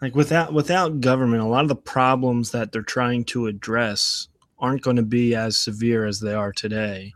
[0.04, 4.28] like without without government, a lot of the problems that they're trying to address
[4.60, 7.14] aren't going to be as severe as they are today.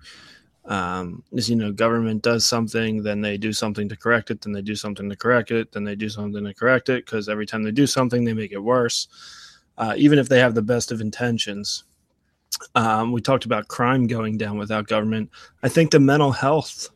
[0.63, 4.53] Um, as you know, government does something, then they do something to correct it, then
[4.53, 7.45] they do something to correct it, then they do something to correct it, because every
[7.45, 9.09] time they do something, they make it worse,
[9.77, 11.83] uh, even if they have the best of intentions.
[12.75, 15.29] Um, we talked about crime going down without government.
[15.61, 16.89] I think the mental health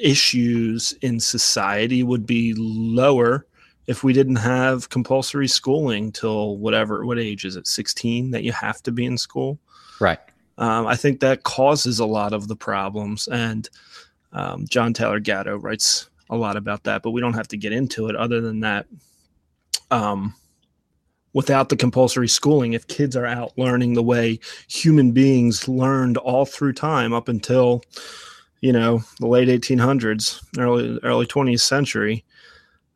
[0.00, 3.46] issues in society would be lower
[3.86, 8.52] if we didn't have compulsory schooling till whatever what age is it 16 that you
[8.52, 9.58] have to be in school?
[10.00, 10.18] Right.
[10.58, 13.68] Um, i think that causes a lot of the problems and
[14.32, 17.72] um, john taylor gatto writes a lot about that but we don't have to get
[17.72, 18.86] into it other than that
[19.90, 20.34] um,
[21.32, 26.44] without the compulsory schooling if kids are out learning the way human beings learned all
[26.44, 27.82] through time up until
[28.60, 32.24] you know the late 1800s early early 20th century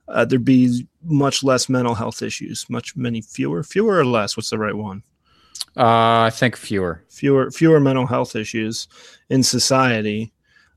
[0.09, 4.51] uh, there'd be much less mental health issues much many fewer fewer or less what's
[4.51, 5.03] the right one?
[5.77, 7.03] Uh, i think fewer.
[7.09, 8.89] Fewer fewer mental health issues
[9.31, 10.33] in society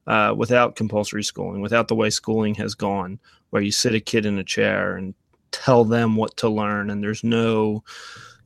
[0.07, 3.19] uh, without compulsory schooling without the way schooling has gone
[3.49, 5.13] where you sit a kid in a chair and
[5.51, 7.83] tell them what to learn and there's no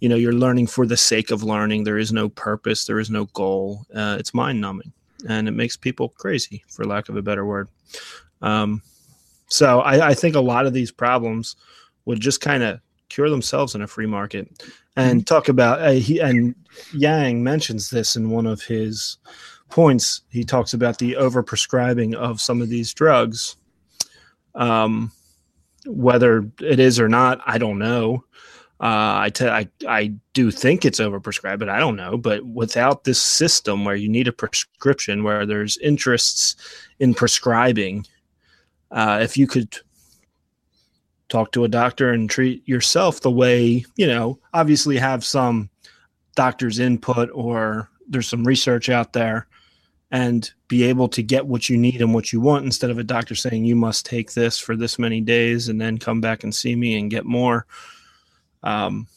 [0.02, 1.84] you know you're learning for the sake of learning.
[1.84, 2.86] There is no purpose.
[2.86, 3.86] There is no goal.
[3.94, 4.92] Uh, it's mind numbing
[5.30, 7.70] and it makes people crazy for lack of a better word.
[8.42, 8.82] Um,
[9.52, 11.56] so I, I, think a lot of these problems
[12.06, 12.80] would just kind of
[13.10, 14.48] cure themselves in a free market
[14.96, 15.26] and mm-hmm.
[15.26, 16.56] talk about uh, he and
[16.94, 19.18] yang mentions this in one of his
[19.70, 23.58] points he talks about the overprescribing of some of these drugs
[24.56, 25.12] um,
[25.86, 28.24] whether it is or not i don't know
[28.82, 32.18] uh, I, t- I, I do think it's overprescribed, but I don't know.
[32.18, 36.56] But without this system where you need a prescription, where there's interests
[36.98, 38.08] in prescribing,
[38.92, 39.76] uh, if you could
[41.30, 45.70] talk to a doctor and treat yourself the way, you know, obviously have some
[46.36, 49.48] doctor's input or there's some research out there
[50.12, 53.04] and be able to get what you need and what you want instead of a
[53.04, 56.54] doctor saying you must take this for this many days and then come back and
[56.54, 57.66] see me and get more.
[58.64, 59.08] Um,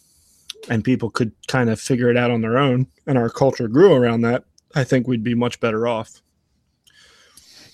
[0.70, 3.92] and people could kind of figure it out on their own, and our culture grew
[3.92, 4.44] around that,
[4.74, 6.22] I think we'd be much better off.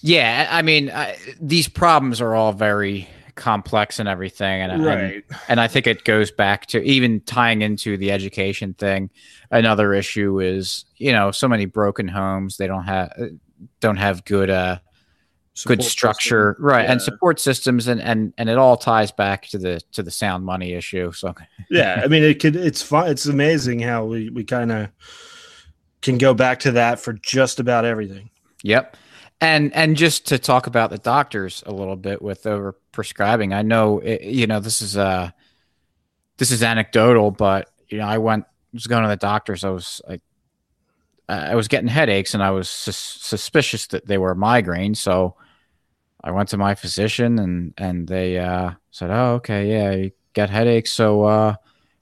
[0.02, 4.98] Yeah, I mean, I, these problems are all very complex and everything, and, right.
[4.98, 9.10] and and I think it goes back to even tying into the education thing.
[9.50, 13.12] Another issue is you know so many broken homes they don't have
[13.80, 14.78] don't have good uh
[15.66, 16.64] good structure system.
[16.64, 16.92] right yeah.
[16.92, 20.44] and support systems and and and it all ties back to the to the sound
[20.44, 21.34] money issue so
[21.70, 24.88] yeah i mean it could it's fun it's amazing how we we kind of
[26.00, 28.30] can go back to that for just about everything
[28.62, 28.96] yep
[29.40, 33.62] and and just to talk about the doctors a little bit with over prescribing i
[33.62, 35.30] know it, you know this is uh
[36.38, 40.00] this is anecdotal but you know i went was going to the doctors i was
[40.08, 40.20] like
[41.30, 44.96] I was getting headaches and I was sus- suspicious that they were migraines.
[44.96, 45.36] So
[46.22, 50.50] I went to my physician and and they uh, said, "Oh, okay, yeah, you got
[50.50, 51.54] headaches, so uh,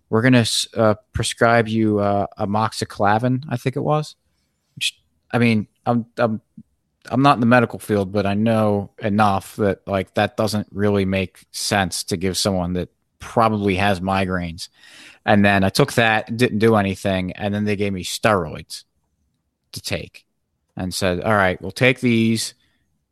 [0.09, 4.17] we're gonna uh, prescribe you uh, amoxicillin, I think it was."
[4.77, 4.99] Which,
[5.31, 6.41] I mean, I'm I'm
[7.07, 11.05] I'm not in the medical field, but I know enough that like that doesn't really
[11.05, 14.69] make sense to give someone that probably has migraines.
[15.25, 18.85] And then I took that, didn't do anything, and then they gave me steroids
[19.73, 20.27] to take,
[20.77, 22.55] and said, "All right, we'll take these."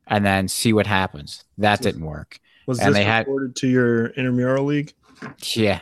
[0.07, 1.45] and then see what happens.
[1.59, 2.39] That didn't work.
[2.66, 4.93] Was and this they reported had, to your intramural league?
[5.55, 5.80] Yeah,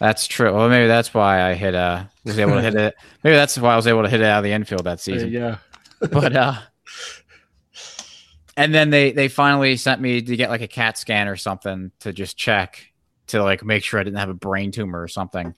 [0.00, 0.54] that's true.
[0.54, 1.74] Well, maybe that's why I hit.
[1.74, 2.94] Uh, was able to hit it.
[3.22, 5.30] Maybe that's why I was able to hit it out of the infield that season.
[5.30, 5.58] Yeah,
[6.00, 6.54] but uh,
[8.56, 11.92] and then they they finally sent me to get like a CAT scan or something
[12.00, 12.92] to just check
[13.28, 15.54] to like make sure I didn't have a brain tumor or something.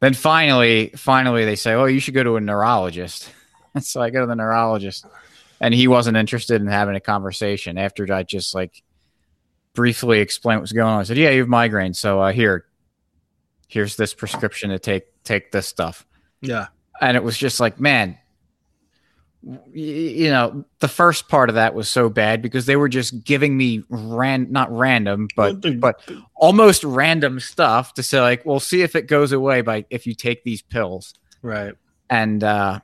[0.00, 3.32] Then finally, finally they say, "Oh, you should go to a neurologist."
[3.80, 5.06] so I go to the neurologist
[5.60, 8.82] and he wasn't interested in having a conversation after I just like
[9.74, 11.00] briefly explained what was going on.
[11.00, 12.66] I said, "Yeah, you have migraines, so uh, here,
[13.68, 16.06] here's this prescription to take take this stuff."
[16.40, 16.68] Yeah,
[17.00, 18.18] and it was just like, man,
[19.72, 23.56] you know, the first part of that was so bad because they were just giving
[23.56, 26.00] me ran not random, but but
[26.34, 30.14] almost random stuff to say like, "Well, see if it goes away by if you
[30.14, 31.74] take these pills." Right.
[32.10, 32.80] And uh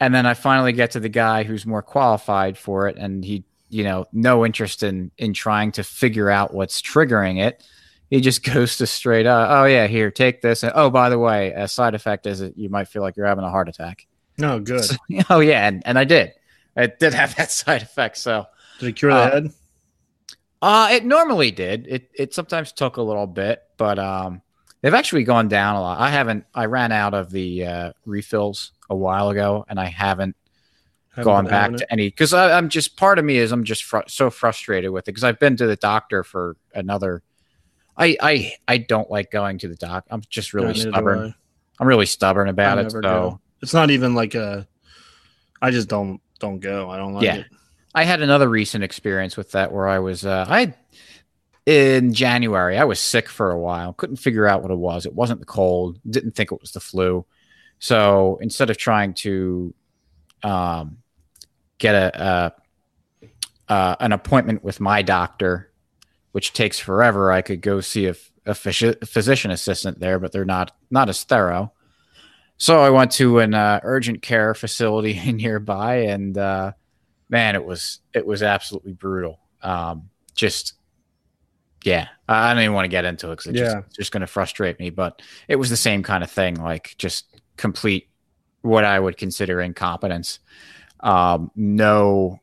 [0.00, 3.44] and then I finally get to the guy who's more qualified for it, and he,
[3.68, 7.62] you know, no interest in in trying to figure out what's triggering it.
[8.08, 10.64] He just goes to straight up, oh yeah, here, take this.
[10.64, 13.26] And, oh, by the way, a side effect is that you might feel like you're
[13.26, 14.06] having a heart attack.
[14.40, 14.84] No, good.
[14.84, 14.96] So-
[15.30, 16.32] oh yeah, and, and I did.
[16.76, 18.16] I did have that side effect.
[18.16, 18.46] So
[18.78, 19.50] Did it cure the uh, head?
[20.62, 21.86] uh it normally did.
[21.88, 24.42] It it sometimes took a little bit, but um
[24.80, 25.98] they've actually gone down a lot.
[26.00, 30.36] I haven't I ran out of the uh refills a while ago and I haven't
[31.10, 31.86] Haven't gone back to it?
[31.90, 35.12] any because I'm just part of me is I'm just fr- so frustrated with it
[35.12, 37.22] because I've been to the doctor for another.
[37.96, 40.06] I I I don't like going to the doc.
[40.10, 41.34] I'm just really stubborn.
[41.80, 42.90] I'm really stubborn about I it.
[42.92, 43.40] So.
[43.62, 44.66] It's not even like a.
[45.62, 46.90] I just don't don't go.
[46.90, 47.36] I don't like Yeah.
[47.36, 47.46] it.
[47.94, 50.74] I had another recent experience with that where I was uh, I
[51.66, 53.92] in January I was sick for a while.
[53.92, 55.06] Couldn't figure out what it was.
[55.06, 55.98] It wasn't the cold.
[56.08, 57.26] Didn't think it was the flu.
[57.78, 59.74] So instead of trying to
[60.42, 60.98] um,
[61.78, 62.52] get a,
[63.68, 65.70] a uh, an appointment with my doctor,
[66.32, 68.14] which takes forever, I could go see a,
[68.46, 71.72] a physi- physician assistant there, but they're not not as thorough.
[72.60, 76.72] So I went to an uh, urgent care facility nearby, and uh,
[77.28, 79.40] man, it was it was absolutely brutal.
[79.62, 80.74] Um, just
[81.84, 83.80] yeah, I don't even want to get into it because it's Yeah.
[83.82, 84.90] just, just going to frustrate me.
[84.90, 88.08] But it was the same kind of thing, like just complete
[88.62, 90.40] what I would consider incompetence.
[91.00, 92.40] Um, no,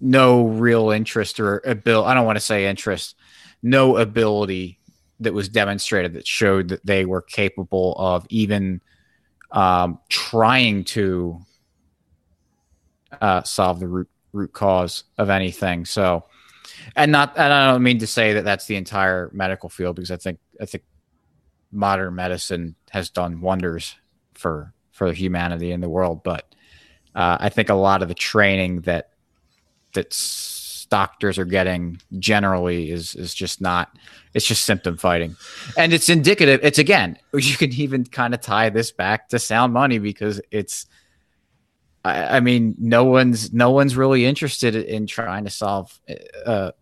[0.00, 2.08] no real interest or ability.
[2.08, 3.16] I don't want to say interest.
[3.62, 4.78] No ability
[5.20, 8.80] that was demonstrated that showed that they were capable of even
[9.50, 11.40] um, trying to
[13.20, 15.84] uh, solve the root root cause of anything.
[15.84, 16.24] So,
[16.94, 20.10] and not, and I don't mean to say that that's the entire medical field because
[20.10, 20.84] I think I think
[21.72, 23.96] modern medicine has done wonders
[24.34, 26.54] for for humanity in the world, but
[27.14, 29.10] uh, I think a lot of the training that
[29.94, 30.57] that s-
[30.90, 33.96] doctors are getting generally is is just not
[34.34, 35.36] it's just symptom fighting.
[35.76, 39.72] And it's indicative it's again you can even kind of tie this back to sound
[39.72, 40.86] money because it's
[42.04, 45.98] I, I mean no one's no one's really interested in trying to solve
[46.44, 46.72] uh,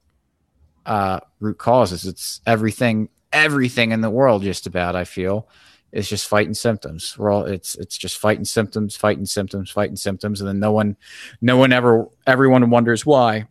[0.85, 2.05] uh, root causes.
[2.05, 5.47] It's everything everything in the world just about i feel
[5.93, 7.17] is just fighting symptoms.
[7.19, 10.41] We're all it's it's just fighting symptoms fighting symptoms fighting symptoms.
[10.41, 10.97] And then no one
[11.41, 13.47] no one ever everyone wonders why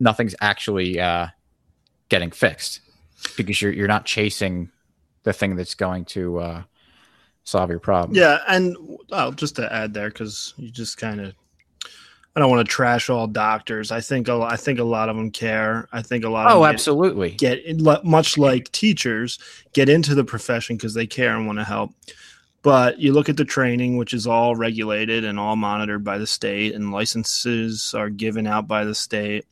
[0.00, 1.28] nothing's actually uh,
[2.08, 2.80] getting fixed
[3.36, 4.70] because you're you're not chasing
[5.24, 6.62] the thing that's going to uh,
[7.44, 8.16] solve your problem.
[8.16, 8.76] Yeah, and
[9.10, 11.34] well, just to add there, because you just kind of,
[12.36, 13.90] I don't want to trash all doctors.
[13.90, 15.88] I think a, I think a lot of them care.
[15.92, 16.46] I think a lot.
[16.46, 17.30] Of Oh, them get- absolutely.
[17.32, 19.38] Get in, much like teachers
[19.72, 21.90] get into the profession because they care and want to help.
[22.62, 26.26] But you look at the training, which is all regulated and all monitored by the
[26.26, 29.46] state, and licenses are given out by the state,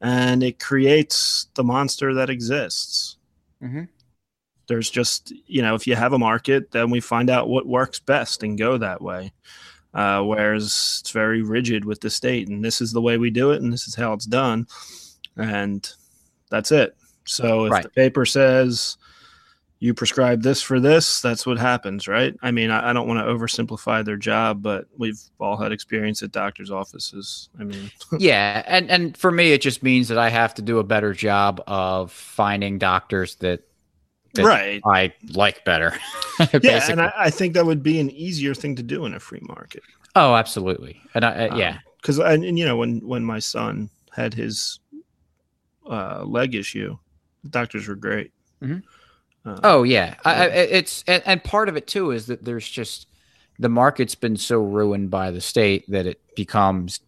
[0.00, 3.16] and it creates the monster that exists
[3.62, 3.88] Mhm.
[4.66, 7.98] there's just you know if you have a market then we find out what works
[7.98, 9.32] best and go that way
[9.92, 13.50] uh, whereas it's very rigid with the state and this is the way we do
[13.50, 14.66] it and this is how it's done
[15.36, 15.92] and
[16.50, 16.96] that's it
[17.26, 17.82] so if Right.
[17.82, 18.96] the paper says
[19.80, 23.18] you prescribe this for this that's what happens right i mean i, I don't want
[23.18, 28.62] to oversimplify their job but we've all had experience at doctors offices i mean yeah,
[28.66, 31.62] and and for me, it just means that I have to do a better job
[31.66, 33.62] of finding doctors that
[34.34, 35.94] that right I like better.
[36.62, 39.20] yeah and I, I think that would be an easier thing to do in a
[39.20, 39.82] free market
[40.16, 41.00] oh, absolutely.
[41.14, 44.80] And I, uh, yeah, because and, and you know when when my son had his
[45.88, 46.96] uh, leg issue,
[47.42, 48.32] the doctors were great.
[48.62, 48.82] Mhm.
[49.44, 52.68] Uh, Oh yeah, I, I, it's and, and part of it too is that there's
[52.68, 53.06] just
[53.58, 57.00] the market's been so ruined by the state that it becomes.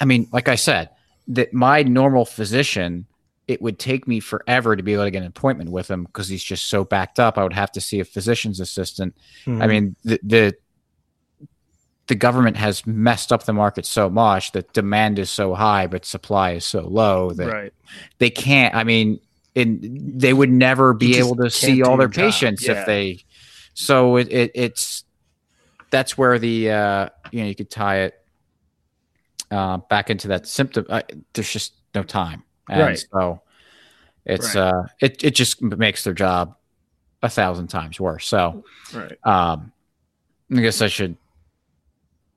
[0.00, 0.90] I mean, like I said,
[1.28, 3.06] that my normal physician,
[3.46, 6.28] it would take me forever to be able to get an appointment with him because
[6.28, 7.36] he's just so backed up.
[7.36, 9.14] I would have to see a physician's assistant.
[9.46, 9.68] I mhm.
[9.68, 10.54] mean, the, the
[12.06, 16.04] the government has messed up the market so much that demand is so high, but
[16.04, 17.72] supply is so low that right,
[18.18, 19.20] they can't i mean
[19.54, 22.80] in, they would never be able to see all their patients Yeah.
[22.80, 23.24] if they
[23.74, 25.04] so it, it it's
[25.90, 28.14] that's where the uh you know you could tie it
[29.50, 33.04] uh back into that symptom uh, there's just no time and Right.
[33.12, 33.42] so
[34.24, 34.62] it's Right.
[34.62, 36.56] uh it, it just makes their job
[37.22, 39.18] a thousand times worse so right.
[39.26, 39.72] um
[40.52, 41.16] i guess i should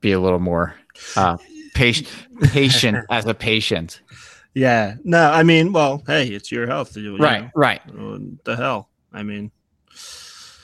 [0.01, 0.75] be a little more
[1.15, 1.37] uh
[1.75, 2.09] patient
[2.51, 4.01] patient as a patient
[4.55, 8.43] Yeah, no, I mean, well, hey, it's your health, you, you right right know, what
[8.43, 9.51] the hell, I mean,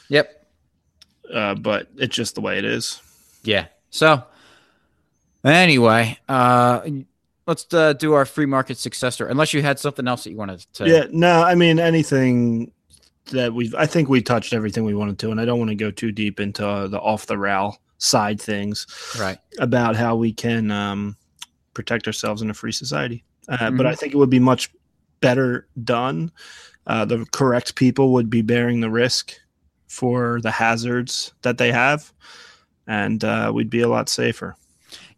[0.10, 0.40] yep
[1.34, 3.02] uh, but it's just the way it is.
[3.44, 3.66] Yeah.
[3.92, 4.24] So
[5.44, 6.82] anyway, uh,
[7.48, 9.28] let's uh, do our free market successor.
[9.28, 10.88] Unless you had something else that you wanted to.
[10.88, 12.72] Yeah, no, I mean anything
[13.32, 13.74] that we've.
[13.76, 16.12] I think we touched everything we wanted to, and I don't want to go too
[16.12, 18.88] deep into uh, the off the rail side things
[19.20, 19.38] Right.
[19.60, 21.18] about how we can um,
[21.74, 23.24] protect ourselves in a free society.
[23.50, 23.78] Uh, Mm-hmm.
[23.78, 24.70] But I think it would be much
[25.22, 26.32] better done.
[26.88, 29.34] Uh, the correct people would be bearing the risk
[29.88, 32.14] for the hazards that they have,
[32.88, 34.56] and uh, we'd be a lot safer.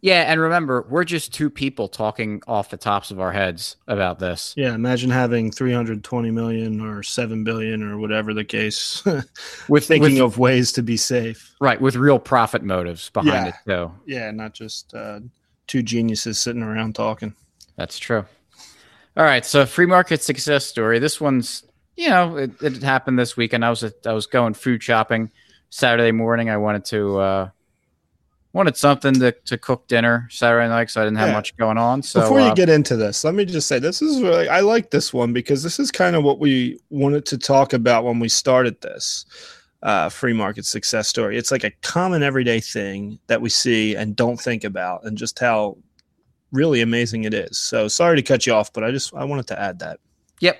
[0.00, 4.18] Yeah, and remember, we're just two people talking off the tops of our heads about
[4.18, 4.52] this.
[4.56, 9.02] Yeah, imagine having 320 million or 7 billion or whatever the case,
[9.68, 11.54] With thinking with, of ways to be safe.
[11.60, 13.48] right with real profit motives behind Yeah.
[13.48, 13.94] it though.
[14.06, 15.20] Yeah, not just uh,
[15.68, 17.34] two geniuses sitting around talking.
[17.82, 18.24] That's true.
[19.16, 21.00] All right, so free market success story.
[21.00, 21.64] This one's
[21.96, 23.64] you know it, it happened this weekend.
[23.64, 25.32] I was I was going food shopping
[25.68, 26.48] Saturday morning.
[26.48, 27.48] I wanted to uh,
[28.52, 31.34] wanted something to, to cook dinner Saturday night, so I didn't have Yeah.
[31.34, 32.04] much going on.
[32.04, 34.60] So Before you uh, get into this, let me just say this is really I
[34.60, 38.20] like this one because this is kind of what we wanted to talk about when
[38.20, 39.26] we started this
[39.82, 41.36] uh, free market success story.
[41.36, 45.40] It's like a common everyday thing that we see and don't think about, and just
[45.40, 45.78] how
[46.52, 47.58] really amazing it is.
[47.58, 49.98] So sorry to cut you off, but I just I wanted to add that.
[50.40, 50.58] Yep.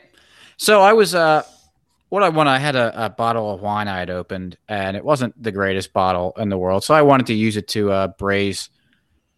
[0.57, 1.45] So I was uh
[2.13, 5.03] what I wanted, I had a, a bottle of wine I had opened, and it
[5.03, 6.85] wasn't the greatest bottle in the world.
[6.85, 8.69] So I wanted to use it to uh, braise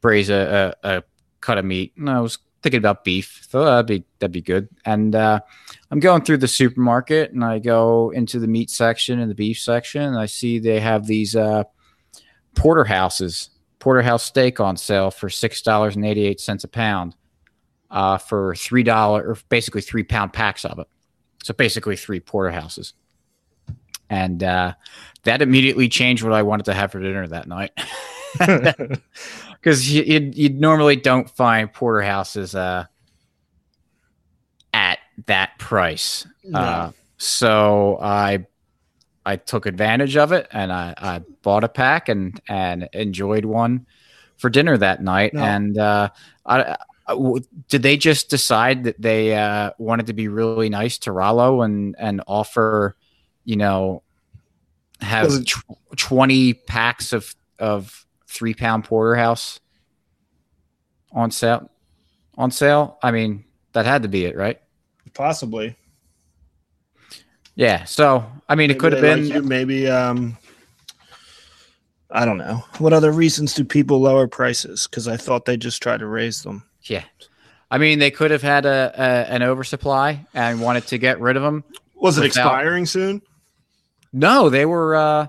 [0.01, 1.03] braise a, a, a
[1.41, 1.93] cut of meat.
[1.97, 4.69] And I was thinking about beef, so that'd be that'd be good.
[4.85, 5.39] And uh,
[5.93, 9.61] I'm going through the supermarket, and I go into the meat section and the beef
[9.61, 11.63] section, and I see they have these uh,
[12.57, 13.51] porterhouses,
[13.85, 17.14] porterhouse steak on sale for six dollars and eighty eight cents a pound,
[17.91, 20.87] uh, for three dollar or basically three pound packs of it.
[21.43, 22.95] So basically three porterhouses.
[24.09, 24.72] And uh,
[25.24, 27.72] that immediately changed what I wanted to have for dinner that night.
[29.61, 32.85] Because you, you, you normally don't find porterhouses uh,
[34.74, 36.26] at that price.
[36.53, 38.45] Uh, so I
[39.27, 43.87] I took advantage of it and I, I bought a pack and, and enjoyed one
[44.37, 45.33] for dinner that night.
[45.35, 45.43] No.
[45.43, 46.11] And uh,
[46.45, 46.62] I,
[47.07, 51.12] I- w- did they just decide that they uh, wanted to be really nice to
[51.12, 52.97] Rollo and and offer,
[53.45, 54.03] you know,
[55.01, 55.62] have tw-
[55.97, 59.61] twenty packs of of three pound porterhouse
[61.12, 61.70] on sale?
[62.37, 62.99] On sale?
[63.03, 64.61] I mean, that had to be it, right?
[65.12, 65.77] Possibly.
[67.57, 67.85] Yeah.
[67.85, 69.25] So I mean, it could have been.
[69.29, 70.37] like you, maybe um
[72.11, 72.63] I don't know.
[72.79, 74.87] What other reasons do people lower prices?
[74.89, 76.63] Because I thought they just try to raise them.
[76.83, 77.05] Yeah.
[77.71, 81.37] I mean, they could have had a, a an oversupply and wanted to get rid
[81.37, 81.65] of them.
[81.97, 83.23] Was it Without- expiring soon?
[84.13, 84.95] No, they were.
[84.95, 85.27] Uh,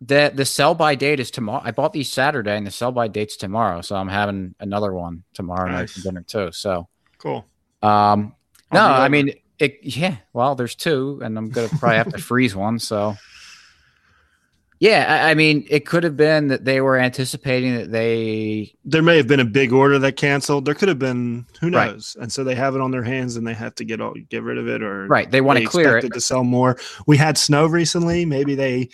[0.00, 1.62] the the sell by date is tomorrow.
[1.64, 3.80] I bought these Saturday, and the sell by date's tomorrow.
[3.82, 6.50] So I'm having another one tomorrow night for dinner too.
[6.52, 7.46] So, Cool.
[7.82, 8.34] um,
[8.72, 9.78] no, I mean, it.
[9.82, 12.78] Yeah, well, there's two, and I'm gonna probably have to freeze one.
[12.78, 13.16] So,
[14.80, 19.02] yeah, I, I mean, it could have been that they were anticipating that they There
[19.02, 20.64] may have been a big order that canceled.
[20.64, 21.92] There could have been who Right.
[21.92, 22.16] knows.
[22.20, 24.42] And so they have it on their hands and they have to get all get
[24.42, 26.12] rid of it or right they want they to clear it.
[26.12, 26.76] to sell more.
[27.06, 28.24] We had snow recently.
[28.26, 28.90] Maybe they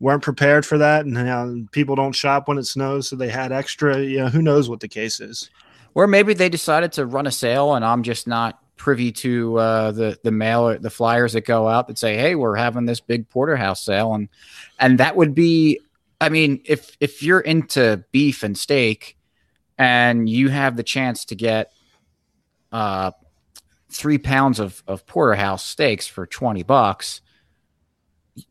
[0.00, 3.52] weren't prepared for that and now people don't shop when it snows, so they had
[3.52, 4.00] extra.
[4.00, 5.48] You know, who knows what the case is.
[5.94, 9.92] Or maybe they decided to run a sale, and I'm just not privy to uh,
[9.92, 13.28] the the mail the flyers that go out that say, "Hey, we're having this big
[13.28, 14.28] porterhouse sale," and
[14.78, 15.80] and that would be,
[16.18, 19.18] I mean, if if you're into beef and steak,
[19.76, 21.72] and you have the chance to get
[22.72, 23.10] uh,
[23.90, 27.20] three pounds of of porterhouse steaks for twenty bucks,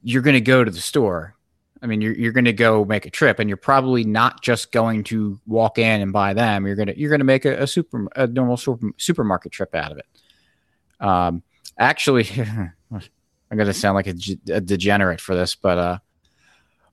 [0.03, 1.36] you're going to go to the store.
[1.82, 4.71] I mean, you're you're going to go make a trip, and you're probably not just
[4.71, 6.67] going to walk in and buy them.
[6.67, 9.97] You're gonna you're gonna make a, a super a normal super, supermarket trip out of
[9.97, 10.05] it.
[10.99, 11.43] Um,
[11.77, 12.27] actually,
[12.91, 14.15] I'm gonna sound like a,
[14.51, 15.99] a degenerate for this, but uh,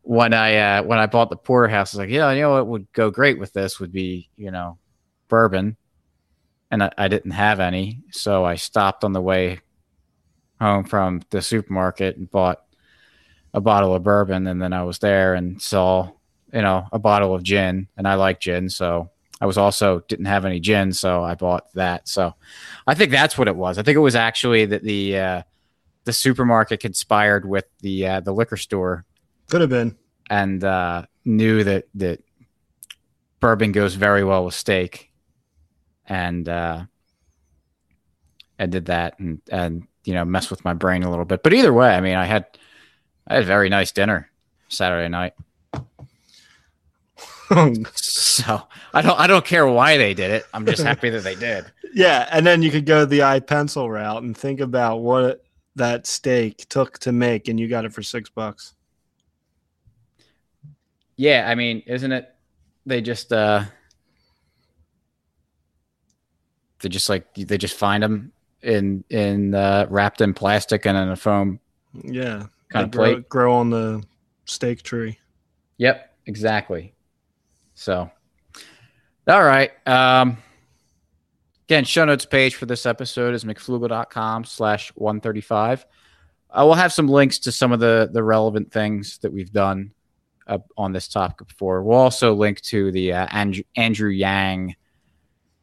[0.02, 2.66] when I uh, when I bought the porterhouse, I was like, yeah, you know what
[2.68, 4.78] would go great with this would be you know
[5.26, 5.76] bourbon,
[6.70, 9.60] and I, I didn't have any, so I stopped on the way
[10.60, 12.62] home from the supermarket and bought
[13.56, 16.10] a bottle of bourbon and then I was there and saw
[16.52, 20.26] you know a bottle of gin and I like gin so I was also didn't
[20.26, 22.06] have any gin so I bought that.
[22.08, 22.34] So
[22.86, 23.76] I think that's what it was.
[23.78, 25.42] I think it was actually that the uh,
[26.04, 29.04] the supermarket conspired with the uh, the liquor store
[29.48, 29.96] Could have been.
[30.30, 32.22] and uh, knew that that
[33.40, 35.10] bourbon goes very well with steak
[36.06, 36.84] and uh,
[38.58, 41.42] I did that and and you know mess with my brain a little bit.
[41.42, 42.46] But either way I mean I had
[43.26, 44.30] I had a very nice dinner
[44.68, 45.34] Saturday night
[47.94, 48.62] so
[48.92, 50.46] I don't I don't care why they did it.
[50.52, 51.66] I'm just happy that they did.
[51.94, 55.44] Yeah, and then you could go the I, Pencil route and think about what
[55.76, 58.74] that steak took to make, and you got it for six bucks.
[61.16, 62.34] Yeah, I mean, isn't it?
[62.84, 63.64] They just uh
[66.80, 71.08] they just like they just find them in in uh, wrapped in plastic and in
[71.10, 71.60] a foam.
[72.02, 73.28] Yeah, kind of grow, plate.
[73.28, 74.02] grow on the
[74.44, 75.18] steak tree.
[75.78, 76.94] Yep, exactly.
[77.74, 78.10] So,
[79.28, 79.70] all right.
[79.86, 80.38] Um,
[81.68, 85.86] again, show notes page for this episode is mcflugel.com slash 135.
[86.50, 89.92] I will have some links to some of the, the relevant things that we've done
[90.46, 91.82] uh, on this topic before.
[91.82, 94.76] We'll also link to the uh, Andrew, Andrew Yang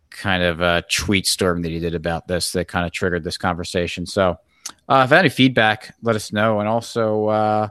[0.10, 3.38] kind of uh, tweet storm that he did about this that kind of triggered this
[3.38, 4.06] conversation.
[4.06, 4.38] So,
[4.88, 6.60] uh, if any feedback, let us know.
[6.60, 7.68] And also, uh,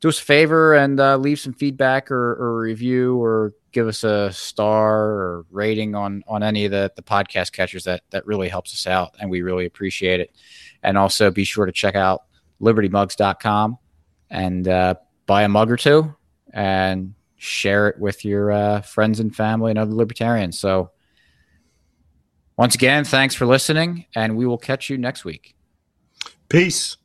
[0.00, 4.04] do us a favor and uh, leave some feedback or, or review or give us
[4.04, 8.48] a star or rating on on any of the the podcast catchers that that really
[8.48, 9.14] helps us out.
[9.18, 10.30] And we really appreciate it.
[10.82, 12.22] And also be sure to check out
[12.60, 13.78] libertymugs.com
[14.30, 14.94] and uh,
[15.26, 16.14] buy a mug or two
[16.52, 20.58] and share it with your uh, friends and family and other libertarians.
[20.58, 20.90] So
[22.56, 25.55] once again thanks for listening and we will catch you next week
[26.48, 26.96] peace